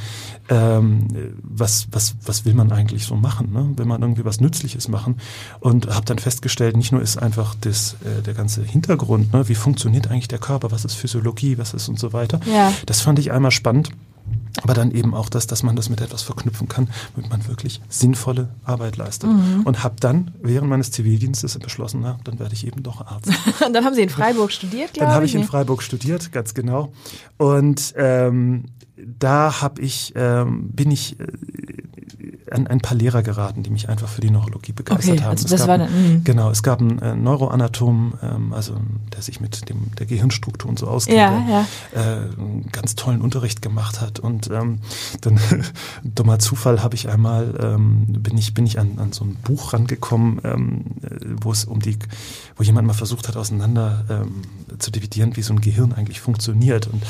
Ähm, 0.48 1.08
was, 1.42 1.88
was, 1.90 2.16
was 2.24 2.44
will 2.44 2.54
man 2.54 2.72
eigentlich 2.72 3.04
so 3.04 3.16
machen? 3.16 3.52
Ne? 3.52 3.72
Will 3.76 3.86
man 3.86 4.02
irgendwie 4.02 4.24
was 4.24 4.40
Nützliches 4.40 4.88
machen? 4.88 5.18
Und 5.60 5.88
habe 5.88 6.06
dann 6.06 6.18
festgestellt, 6.18 6.76
nicht 6.76 6.92
nur 6.92 7.02
ist 7.02 7.16
einfach 7.16 7.54
das, 7.60 7.96
äh, 8.04 8.22
der 8.22 8.34
ganze 8.34 8.62
Hintergrund, 8.62 9.32
ne? 9.32 9.48
wie 9.48 9.54
funktioniert 9.54 10.10
eigentlich 10.10 10.28
der 10.28 10.38
Körper, 10.38 10.70
was 10.70 10.84
ist 10.84 10.94
Physiologie, 10.94 11.58
was 11.58 11.74
ist 11.74 11.88
und 11.88 11.98
so 11.98 12.12
weiter. 12.12 12.40
Ja. 12.46 12.72
Das 12.86 13.00
fand 13.00 13.18
ich 13.18 13.32
einmal 13.32 13.50
spannend. 13.50 13.90
Aber 14.62 14.74
dann 14.74 14.90
eben 14.90 15.14
auch 15.14 15.28
das, 15.28 15.46
dass 15.46 15.62
man 15.62 15.76
das 15.76 15.90
mit 15.90 16.00
etwas 16.00 16.22
verknüpfen 16.22 16.68
kann, 16.68 16.88
womit 17.14 17.30
man 17.30 17.46
wirklich 17.46 17.80
sinnvolle 17.88 18.48
Arbeit 18.64 18.96
leistet. 18.96 19.30
Mhm. 19.30 19.62
Und 19.64 19.84
habe 19.84 19.96
dann 20.00 20.32
während 20.40 20.68
meines 20.68 20.90
Zivildienstes 20.90 21.58
beschlossen, 21.58 22.00
na, 22.02 22.18
dann 22.24 22.38
werde 22.38 22.54
ich 22.54 22.66
eben 22.66 22.82
doch 22.82 23.06
Arzt. 23.06 23.30
Und 23.64 23.72
dann 23.74 23.84
haben 23.84 23.94
Sie 23.94 24.02
in 24.02 24.08
Freiburg 24.08 24.52
studiert, 24.52 24.94
glaube 24.94 25.06
Dann 25.06 25.14
habe 25.14 25.26
ich 25.26 25.34
in 25.34 25.42
ne? 25.42 25.46
Freiburg 25.46 25.82
studiert, 25.82 26.32
ganz 26.32 26.54
genau. 26.54 26.92
Und 27.36 27.94
ähm, 27.96 28.64
da 28.96 29.60
habe 29.60 29.82
ich, 29.82 30.14
ähm, 30.16 30.70
bin 30.70 30.90
ich 30.90 31.20
äh, 31.20 31.26
an 32.50 32.66
ein 32.66 32.80
paar 32.80 32.96
Lehrer 32.96 33.22
geraten, 33.22 33.62
die 33.62 33.70
mich 33.70 33.88
einfach 33.88 34.08
für 34.08 34.20
die 34.20 34.30
Neurologie 34.30 34.72
begeistert 34.72 35.14
Okay, 35.14 35.22
haben. 35.22 35.30
also 35.30 35.44
Es 35.46 35.50
das 35.50 35.60
gab, 35.60 35.68
war 35.68 35.78
dann- 35.78 36.12
mhm. 36.14 36.24
genau, 36.24 36.50
es 36.50 36.62
gab 36.62 36.80
einen 36.80 36.98
äh, 37.00 37.14
Neuroanatom, 37.16 38.14
ähm, 38.22 38.52
also 38.52 38.74
der 39.12 39.22
sich 39.22 39.40
mit 39.40 39.68
dem 39.68 39.90
der 39.98 40.06
Gehirnstrukturen 40.06 40.76
so 40.76 40.86
auskennt, 40.86 41.18
Ja, 41.18 41.66
der 41.94 42.00
Äh, 42.02 42.40
einen 42.40 42.68
ganz 42.72 42.94
tollen 42.94 43.20
Unterricht 43.20 43.62
gemacht 43.62 44.00
hat 44.00 44.18
und 44.20 44.50
ähm, 44.50 44.78
dann 45.22 45.40
dummer 46.04 46.38
Zufall 46.38 46.82
habe 46.82 46.94
ich 46.94 47.08
einmal 47.08 47.54
ähm, 47.60 48.04
bin 48.08 48.36
ich 48.38 48.54
bin 48.54 48.66
ich 48.66 48.78
an, 48.78 48.98
an 48.98 49.12
so 49.12 49.24
ein 49.24 49.36
Buch 49.42 49.72
rangekommen, 49.72 50.40
ähm, 50.44 50.84
äh, 51.02 51.08
wo 51.42 51.52
es 51.52 51.64
um 51.64 51.80
die 51.80 51.96
wo 52.56 52.62
jemand 52.62 52.86
mal 52.86 52.94
versucht 52.94 53.28
hat 53.28 53.36
auseinander 53.36 54.04
ähm, 54.08 54.42
zu 54.78 54.90
dividieren, 54.90 55.36
wie 55.36 55.42
so 55.42 55.52
ein 55.52 55.60
Gehirn 55.60 55.92
eigentlich 55.92 56.20
funktioniert 56.20 56.86
und 56.86 57.02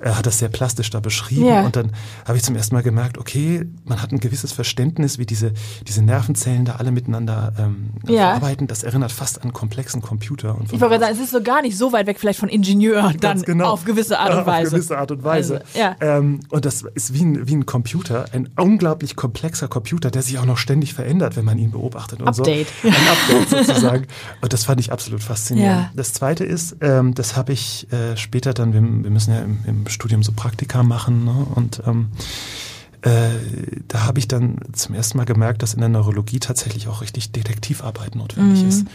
er 0.00 0.18
hat 0.18 0.26
das 0.26 0.38
sehr 0.38 0.48
plastisch 0.48 0.90
da 0.90 1.00
beschrieben 1.00 1.46
Ja. 1.46 1.64
und 1.64 1.76
dann 1.76 1.92
habe 2.26 2.36
ich 2.36 2.44
zum 2.44 2.54
ersten 2.56 2.74
Mal 2.74 2.82
gemerkt, 2.82 3.16
okay, 3.18 3.66
man 3.84 4.02
hat 4.02 4.12
ein 4.12 4.20
gewisses 4.20 4.52
Verständnis, 4.52 4.73
wie 4.76 5.26
diese, 5.26 5.52
diese 5.86 6.02
Nervenzellen 6.02 6.64
da 6.64 6.76
alle 6.76 6.90
miteinander 6.90 7.52
ähm, 7.58 7.90
Ja. 8.06 8.32
arbeiten. 8.32 8.66
Das 8.66 8.82
erinnert 8.82 9.12
fast 9.12 9.42
an 9.42 9.52
komplexen 9.52 10.02
Computer. 10.02 10.56
Ich 10.70 10.80
wollte 10.80 10.98
sagen, 10.98 11.12
es 11.12 11.20
ist 11.20 11.30
so 11.30 11.42
gar 11.42 11.62
nicht 11.62 11.76
so 11.76 11.92
weit 11.92 12.06
weg 12.06 12.18
vielleicht 12.18 12.38
von 12.38 12.48
Ingenieur 12.48 13.12
dann 13.20 13.42
genau. 13.42 13.70
auf 13.70 13.84
gewisse 13.84 14.18
Art 14.18 14.34
und 14.34 14.46
Weise. 14.46 14.68
Auf 14.68 14.72
gewisse 14.72 14.98
Art 14.98 15.10
und 15.10 15.24
Weise. 15.24 15.60
Also, 15.60 15.78
ja. 15.78 15.96
ähm, 16.00 16.40
und 16.48 16.64
das 16.64 16.84
ist 16.94 17.14
wie 17.14 17.22
ein, 17.24 17.48
wie 17.48 17.54
ein 17.56 17.66
Computer, 17.66 18.26
ein 18.32 18.48
unglaublich 18.56 19.16
komplexer 19.16 19.68
Computer, 19.68 20.10
der 20.10 20.22
sich 20.22 20.38
auch 20.38 20.44
noch 20.44 20.58
ständig 20.58 20.94
verändert, 20.94 21.36
wenn 21.36 21.44
man 21.44 21.58
ihn 21.58 21.70
beobachtet 21.70 22.20
und 22.20 22.28
Update. 22.28 22.68
so. 22.82 22.88
Ein 22.88 22.94
Update 22.94 23.66
sozusagen. 23.66 24.06
Und 24.40 24.52
das 24.52 24.64
fand 24.64 24.80
ich 24.80 24.92
absolut 24.92 25.22
faszinierend. 25.22 25.82
Ja. 25.82 25.90
Das 25.94 26.12
zweite 26.12 26.44
ist, 26.44 26.76
ähm, 26.80 27.14
das 27.14 27.36
habe 27.36 27.52
ich 27.52 27.90
äh, 27.92 28.16
später 28.16 28.54
dann, 28.54 28.72
wir, 28.72 28.82
wir 28.82 29.10
müssen 29.10 29.32
ja 29.32 29.40
im, 29.40 29.58
im 29.66 29.88
Studium 29.88 30.22
so 30.22 30.32
Praktika 30.32 30.82
machen 30.82 31.24
ne? 31.24 31.46
und 31.54 31.82
ähm, 31.86 32.08
äh, 33.04 33.28
da 33.88 34.04
habe 34.04 34.18
ich 34.18 34.28
dann 34.28 34.58
zum 34.72 34.94
ersten 34.94 35.18
Mal 35.18 35.24
gemerkt, 35.24 35.62
dass 35.62 35.74
in 35.74 35.80
der 35.80 35.88
Neurologie 35.90 36.38
tatsächlich 36.40 36.88
auch 36.88 37.02
richtig 37.02 37.32
Detektivarbeit 37.32 38.14
notwendig 38.14 38.62
Mhm. 38.62 38.68
ist. 38.68 38.86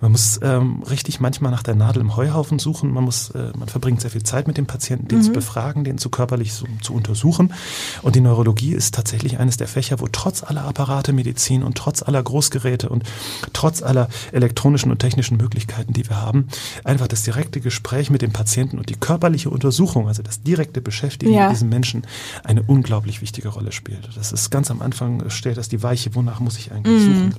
Man 0.00 0.12
muss 0.12 0.40
ähm, 0.42 0.82
richtig 0.88 1.20
manchmal 1.20 1.50
nach 1.52 1.62
der 1.62 1.74
Nadel 1.74 2.00
im 2.00 2.16
Heuhaufen 2.16 2.58
suchen. 2.58 2.90
Man 2.92 3.04
muss, 3.04 3.30
äh, 3.30 3.52
man 3.58 3.68
verbringt 3.68 4.00
sehr 4.00 4.10
viel 4.10 4.22
Zeit 4.22 4.46
mit 4.46 4.56
dem 4.56 4.66
Patienten, 4.66 5.08
den 5.08 5.18
Mhm. 5.18 5.22
zu 5.24 5.32
befragen, 5.32 5.84
den 5.84 5.98
zu 5.98 6.08
körperlich 6.08 6.54
so, 6.54 6.66
zu 6.80 6.94
untersuchen. 6.94 7.52
Und 8.00 8.16
die 8.16 8.20
Neurologie 8.20 8.72
ist 8.72 8.94
tatsächlich 8.94 9.38
eines 9.38 9.58
der 9.58 9.68
Fächer, 9.68 10.00
wo 10.00 10.08
trotz 10.10 10.42
aller 10.42 10.64
Apparate 10.64 11.12
Medizin 11.12 11.62
und 11.62 11.76
trotz 11.76 12.02
aller 12.02 12.22
Großgeräte 12.22 12.88
und 12.88 13.04
trotz 13.52 13.82
aller 13.82 14.08
elektronischen 14.32 14.90
und 14.90 14.98
technischen 14.98 15.36
Möglichkeiten, 15.36 15.92
die 15.92 16.08
wir 16.08 16.20
haben, 16.22 16.48
einfach 16.84 17.06
das 17.06 17.22
direkte 17.22 17.60
Gespräch 17.60 18.08
mit 18.08 18.22
dem 18.22 18.32
Patienten 18.32 18.78
und 18.78 18.88
die 18.88 18.96
körperliche 18.96 19.50
Untersuchung, 19.50 20.08
also 20.08 20.22
das 20.22 20.42
direkte 20.42 20.80
Beschäftigen 20.80 21.34
Ja. 21.34 21.42
mit 21.48 21.52
diesem 21.56 21.68
Menschen, 21.68 22.06
eine 22.44 22.62
unglaublich 22.62 23.20
wichtige 23.20 23.41
Rolle 23.50 23.72
spielt. 23.72 24.08
Das 24.16 24.32
ist 24.32 24.50
ganz 24.50 24.70
am 24.70 24.82
Anfang, 24.82 25.28
stellt 25.30 25.56
das 25.56 25.68
die 25.68 25.82
Weiche, 25.82 26.14
wonach 26.14 26.40
muss 26.40 26.58
ich 26.58 26.72
eigentlich 26.72 27.02
suchen. 27.02 27.34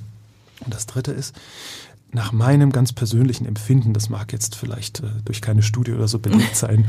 Und 0.64 0.74
das 0.74 0.86
Dritte 0.86 1.12
ist, 1.12 1.34
nach 2.12 2.32
meinem 2.32 2.70
ganz 2.70 2.92
persönlichen 2.92 3.44
Empfinden, 3.44 3.92
das 3.92 4.08
mag 4.08 4.32
jetzt 4.32 4.54
vielleicht 4.54 5.00
äh, 5.00 5.08
durch 5.24 5.42
keine 5.42 5.62
Studie 5.62 5.92
oder 5.92 6.08
so 6.08 6.20
belegt 6.20 6.56
sein, 6.56 6.86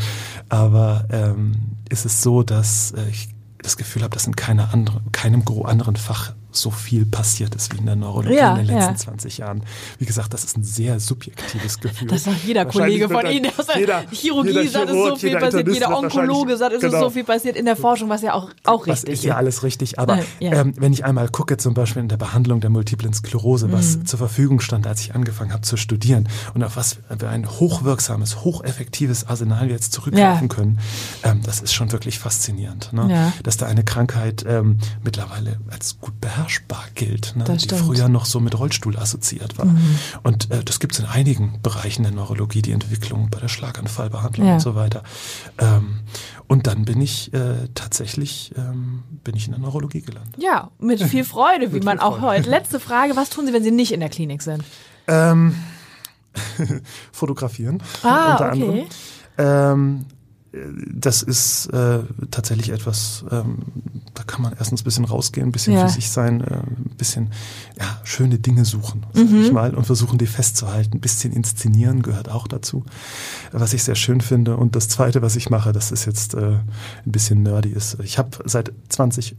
aber 0.49 1.05
ähm, 1.11 1.53
ist 1.89 2.05
es 2.05 2.21
so, 2.21 2.43
dass 2.43 2.91
äh, 2.91 3.09
ich 3.09 3.29
das 3.57 3.77
Gefühl 3.77 4.03
habe, 4.03 4.13
dass 4.13 4.27
in 4.27 4.35
keiner 4.35 4.71
andere, 4.71 5.01
keinem 5.11 5.43
anderen 5.65 5.95
Fach 5.95 6.33
so 6.57 6.71
viel 6.71 7.05
passiert 7.05 7.55
ist 7.55 7.73
wie 7.73 7.77
in 7.79 7.85
der 7.85 7.95
Neurologie 7.95 8.35
Ja, 8.37 8.51
in 8.55 8.65
den 8.65 8.75
letzten 8.75 8.91
ja. 8.93 8.95
20 8.97 9.37
Jahren. 9.39 9.63
Wie 9.99 10.05
gesagt, 10.05 10.33
das 10.33 10.43
ist 10.43 10.57
ein 10.57 10.63
sehr 10.63 10.99
subjektives 10.99 11.79
Gefühl. 11.79 12.07
Das 12.07 12.23
sagt 12.25 12.43
jeder 12.45 12.65
Kollege 12.65 13.09
von 13.09 13.25
Ihnen 13.27 13.51
aus 13.57 13.67
der 13.67 13.79
jeder- 13.79 14.03
Chirurgie 14.11 14.49
jeder 14.51 14.69
sagt, 14.69 14.89
es 14.89 14.95
ist 14.95 15.03
so 15.05 15.15
viel 15.15 15.29
jeder 15.29 15.39
passiert, 15.41 15.67
jeder 15.73 15.97
Onkologe 15.97 16.57
sagt, 16.57 16.73
es 16.73 16.83
ist 16.83 16.89
genau. 16.91 17.03
so 17.05 17.09
viel 17.09 17.23
passiert 17.23 17.55
in 17.55 17.65
der 17.65 17.75
Forschung, 17.75 18.09
was 18.09 18.21
ja 18.21 18.33
auch, 18.33 18.49
auch 18.65 18.81
Was 18.87 19.03
richtig 19.03 19.13
ist 19.13 19.23
ja 19.23 19.35
alles 19.35 19.63
richtig, 19.63 19.99
aber 19.99 20.19
ja. 20.39 20.53
ähm, 20.53 20.73
wenn 20.77 20.93
ich 20.93 21.05
einmal 21.05 21.29
gucke, 21.29 21.57
zum 21.57 21.73
Beispiel 21.73 22.01
in 22.01 22.07
der 22.09 22.17
Behandlung 22.17 22.59
der 22.61 22.69
multiplen 22.69 23.13
Sklerose, 23.13 23.71
was 23.71 23.97
Mhm. 23.97 24.05
zur 24.05 24.19
Verfügung 24.19 24.59
stand, 24.59 24.87
als 24.87 25.01
ich 25.01 25.15
angefangen 25.15 25.51
habe 25.53 25.61
zu 25.61 25.77
studieren 25.77 26.27
und 26.53 26.63
auf 26.63 26.75
was 26.77 26.97
für 27.19 27.29
ein 27.29 27.47
hochwirksames, 27.49 28.43
hocheffektives 28.43 29.27
Arsenal 29.27 29.67
wir 29.67 29.73
jetzt 29.73 29.93
zurückgreifen 29.93 30.49
können, 30.49 30.79
ähm, 31.23 31.41
das 31.43 31.61
ist 31.61 31.73
schon 31.73 31.91
wirklich 31.91 32.19
faszinierend. 32.19 32.93
Ne? 32.93 33.33
Dass 33.43 33.57
da 33.57 33.65
eine 33.67 33.83
Krankheit 33.83 34.45
ähm, 34.47 34.77
mittlerweile 35.03 35.57
als 35.69 35.99
gut 35.99 36.19
beherrschbar 36.45 36.83
gilt, 36.95 37.35
ne? 37.35 37.43
Die 37.43 37.59
stimmt. 37.59 37.81
Mhm. 37.81 37.85
früher 37.85 38.07
noch 38.09 38.25
so 38.25 38.39
mit 38.39 38.57
Rollstuhl 38.57 38.97
assoziiert 38.97 39.57
war. 39.57 39.67
Und 40.23 40.51
äh, 40.51 40.63
das 40.63 40.79
gibt 40.79 40.93
es 40.93 40.99
in 40.99 41.05
einigen 41.05 41.59
Bereichen 41.61 42.03
der 42.03 42.11
Neurologie, 42.11 42.61
die 42.61 42.71
Entwicklung 42.71 43.29
bei 43.29 43.39
der 43.39 43.47
Schlaganfallbehandlung 43.47 44.47
Ja. 44.47 44.53
und 44.55 44.59
so 44.59 44.75
weiter. 44.75 45.03
Ähm, 45.57 45.99
und 46.47 46.67
dann 46.67 46.85
bin 46.85 47.01
ich 47.01 47.33
äh, 47.33 47.67
tatsächlich 47.73 48.53
ähm, 48.57 49.03
bin 49.23 49.35
ich 49.35 49.45
in 49.47 49.51
der 49.53 49.59
Neurologie 49.61 50.01
gelandet. 50.01 50.35
Ja, 50.37 50.69
mit 50.79 51.01
viel 51.03 51.23
Freude, 51.35 51.73
wie 51.73 51.79
man 51.79 51.99
auch 51.99 52.19
Freude. 52.19 52.39
heute. 52.39 52.49
Letzte 52.49 52.79
Frage, 52.79 53.15
was 53.15 53.29
tun 53.29 53.47
Sie, 53.47 53.53
wenn 53.53 53.63
Sie 53.63 53.71
nicht 53.71 53.91
in 53.91 53.99
der 53.99 54.09
Klinik 54.09 54.41
sind? 54.41 54.63
Ähm, 55.07 55.55
fotografieren. 57.11 57.81
Ah, 58.03 58.33
unter 58.33 58.45
okay. 58.45 58.51
anderem. 58.51 58.85
Ähm, 59.37 60.05
äh, 60.51 60.57
das 60.93 61.21
ist 61.23 61.67
äh, 61.67 61.99
tatsächlich 62.31 62.69
etwas, 62.69 63.25
ähm, 63.31 63.57
kann 64.27 64.41
man 64.41 64.53
erstens 64.57 64.81
ein 64.81 64.83
bisschen 64.83 65.05
rausgehen, 65.05 65.47
ein 65.47 65.51
bisschen 65.51 65.73
Ja. 65.73 65.87
für 65.87 65.93
sich 65.93 66.09
sein, 66.09 66.41
äh, 66.41 66.55
ein 66.57 66.95
bisschen 66.97 67.31
ja, 67.79 67.99
schöne 68.03 68.39
Dinge 68.39 68.65
suchen, 68.65 69.05
sag 69.13 69.29
Mhm. 69.29 69.41
ich 69.43 69.51
mal, 69.51 69.73
und 69.75 69.85
versuchen, 69.85 70.17
die 70.17 70.27
festzuhalten. 70.27 70.97
Ein 70.97 71.01
bisschen 71.01 71.33
inszenieren 71.33 72.01
gehört 72.01 72.29
auch 72.29 72.47
dazu, 72.47 72.83
was 73.51 73.73
ich 73.73 73.83
sehr 73.83 73.95
schön 73.95 74.21
finde. 74.21 74.57
Und 74.57 74.75
das 74.75 74.87
Zweite, 74.87 75.21
was 75.21 75.35
ich 75.35 75.49
mache, 75.49 75.71
das 75.73 75.91
ist 75.91 76.05
jetzt 76.05 76.33
äh, 76.33 76.53
ein 77.05 77.11
bisschen 77.11 77.43
nerdy, 77.43 77.69
ist, 77.69 77.97
ich 78.03 78.17
habe 78.17 78.29
seit 78.45 78.71
20 78.89 79.35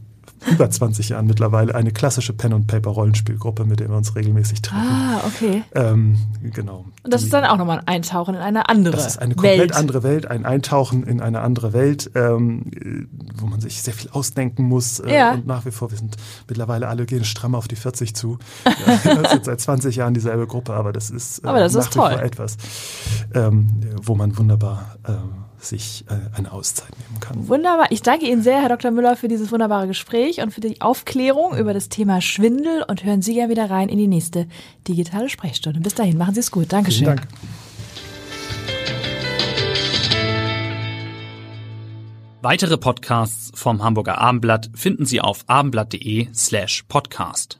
über 0.49 0.69
20 0.69 1.09
Jahren 1.09 1.25
mittlerweile 1.25 1.73
eine 1.75 1.91
klassische 1.91 2.31
Pen- 2.33 2.53
und 2.53 2.67
Paper-Rollenspielgruppe, 2.67 3.65
mit 3.65 3.79
der 3.79 3.89
wir 3.89 3.97
uns 3.97 4.15
regelmäßig 4.15 4.61
treffen. 4.61 4.87
Ah, 4.87 5.21
okay. 5.25 5.63
Ähm, 5.75 6.17
genau. 6.53 6.85
Und 7.03 7.13
das 7.13 7.21
Die- 7.21 7.27
ist 7.27 7.33
dann 7.33 7.43
auch 7.45 7.57
nochmal 7.57 7.79
ein 7.79 7.87
Eintauchen 7.87 8.35
in 8.35 8.41
eine 8.41 8.69
andere 8.69 8.95
das 8.95 9.07
ist 9.07 9.17
eine 9.21 9.33
komplett 9.35 9.59
Welt. 9.59 9.75
andere 9.75 10.03
Welt, 10.03 10.25
ein 10.29 10.45
Eintauchen 10.45 11.03
in 11.03 11.21
eine 11.21 11.41
andere 11.41 11.73
Welt, 11.73 12.11
ähm, 12.15 12.63
äh, 12.75 13.05
wo 13.41 13.47
man 13.47 13.59
sich 13.61 13.81
sehr 13.81 13.93
viel 13.93 14.09
ausdenken 14.11 14.63
muss. 14.63 14.99
Äh, 14.99 15.13
Ja. 15.15 15.33
Und 15.33 15.47
nach 15.47 15.65
wie 15.65 15.71
vor, 15.71 15.91
wir 15.91 15.97
sind 15.97 16.15
mittlerweile 16.47 16.87
alle 16.87 17.05
gehen 17.05 17.23
stramm 17.25 17.55
auf 17.55 17.67
die 17.67 17.75
40 17.75 18.15
zu. 18.15 18.37
Ja, 19.05 19.15
das 19.15 19.33
ist 19.33 19.45
seit 19.45 19.59
20 19.61 19.95
Jahren 19.95 20.13
dieselbe 20.13 20.47
Gruppe, 20.47 20.73
aber 20.73 20.93
das 20.93 21.09
ist, 21.09 21.39
äh, 21.43 21.47
Aber 21.47 21.59
das 21.59 21.73
nach 21.73 21.81
ist 21.81 21.89
wie 21.95 21.97
vor 21.99 22.09
toll. 22.11 22.19
etwas, 22.21 22.57
ähm, 23.33 23.67
wo 24.01 24.15
man 24.15 24.37
wunderbar 24.37 24.95
äh, 25.05 25.11
sich 25.59 26.05
äh, 26.09 26.37
eine 26.37 26.51
Auszeit 26.51 26.91
nehmen 26.97 27.19
kann. 27.19 27.47
Wunderbar. 27.47 27.87
Ich 27.91 28.01
danke 28.01 28.27
Ihnen 28.27 28.41
sehr, 28.41 28.61
Herr 28.61 28.69
Dr. 28.69 28.91
Müller, 28.91 29.15
für 29.15 29.27
dieses 29.27 29.51
wunderbare 29.51 29.87
Gespräch 29.87 30.41
und 30.41 30.51
für 30.51 30.61
die 30.61 30.81
Aufklärung 30.81 31.57
über 31.57 31.73
das 31.73 31.89
Thema 31.89 32.21
Schwindel 32.21 32.83
und 32.87 33.03
hören 33.03 33.21
Sie 33.21 33.35
ja 33.35 33.49
wieder 33.49 33.69
rein 33.69 33.89
in 33.89 33.97
die 33.97 34.07
nächste 34.07 34.47
digitale 34.87 35.29
Sprechstunde. 35.29 35.79
Bis 35.79 35.95
dahin, 35.95 36.17
machen 36.17 36.33
Sie 36.33 36.41
es 36.41 36.51
gut. 36.51 36.71
Dankeschön. 36.71 37.05
Vielen 37.05 37.17
Dank. 37.17 37.27
Weitere 42.41 42.77
Podcasts 42.77 43.51
vom 43.55 43.83
Hamburger 43.83 44.19
Abendblatt 44.19 44.69
finden 44.73 45.05
Sie 45.05 45.19
auf 45.19 45.43
abendblatt.de 45.47 46.27
slash 46.33 46.83
podcast. 46.87 47.59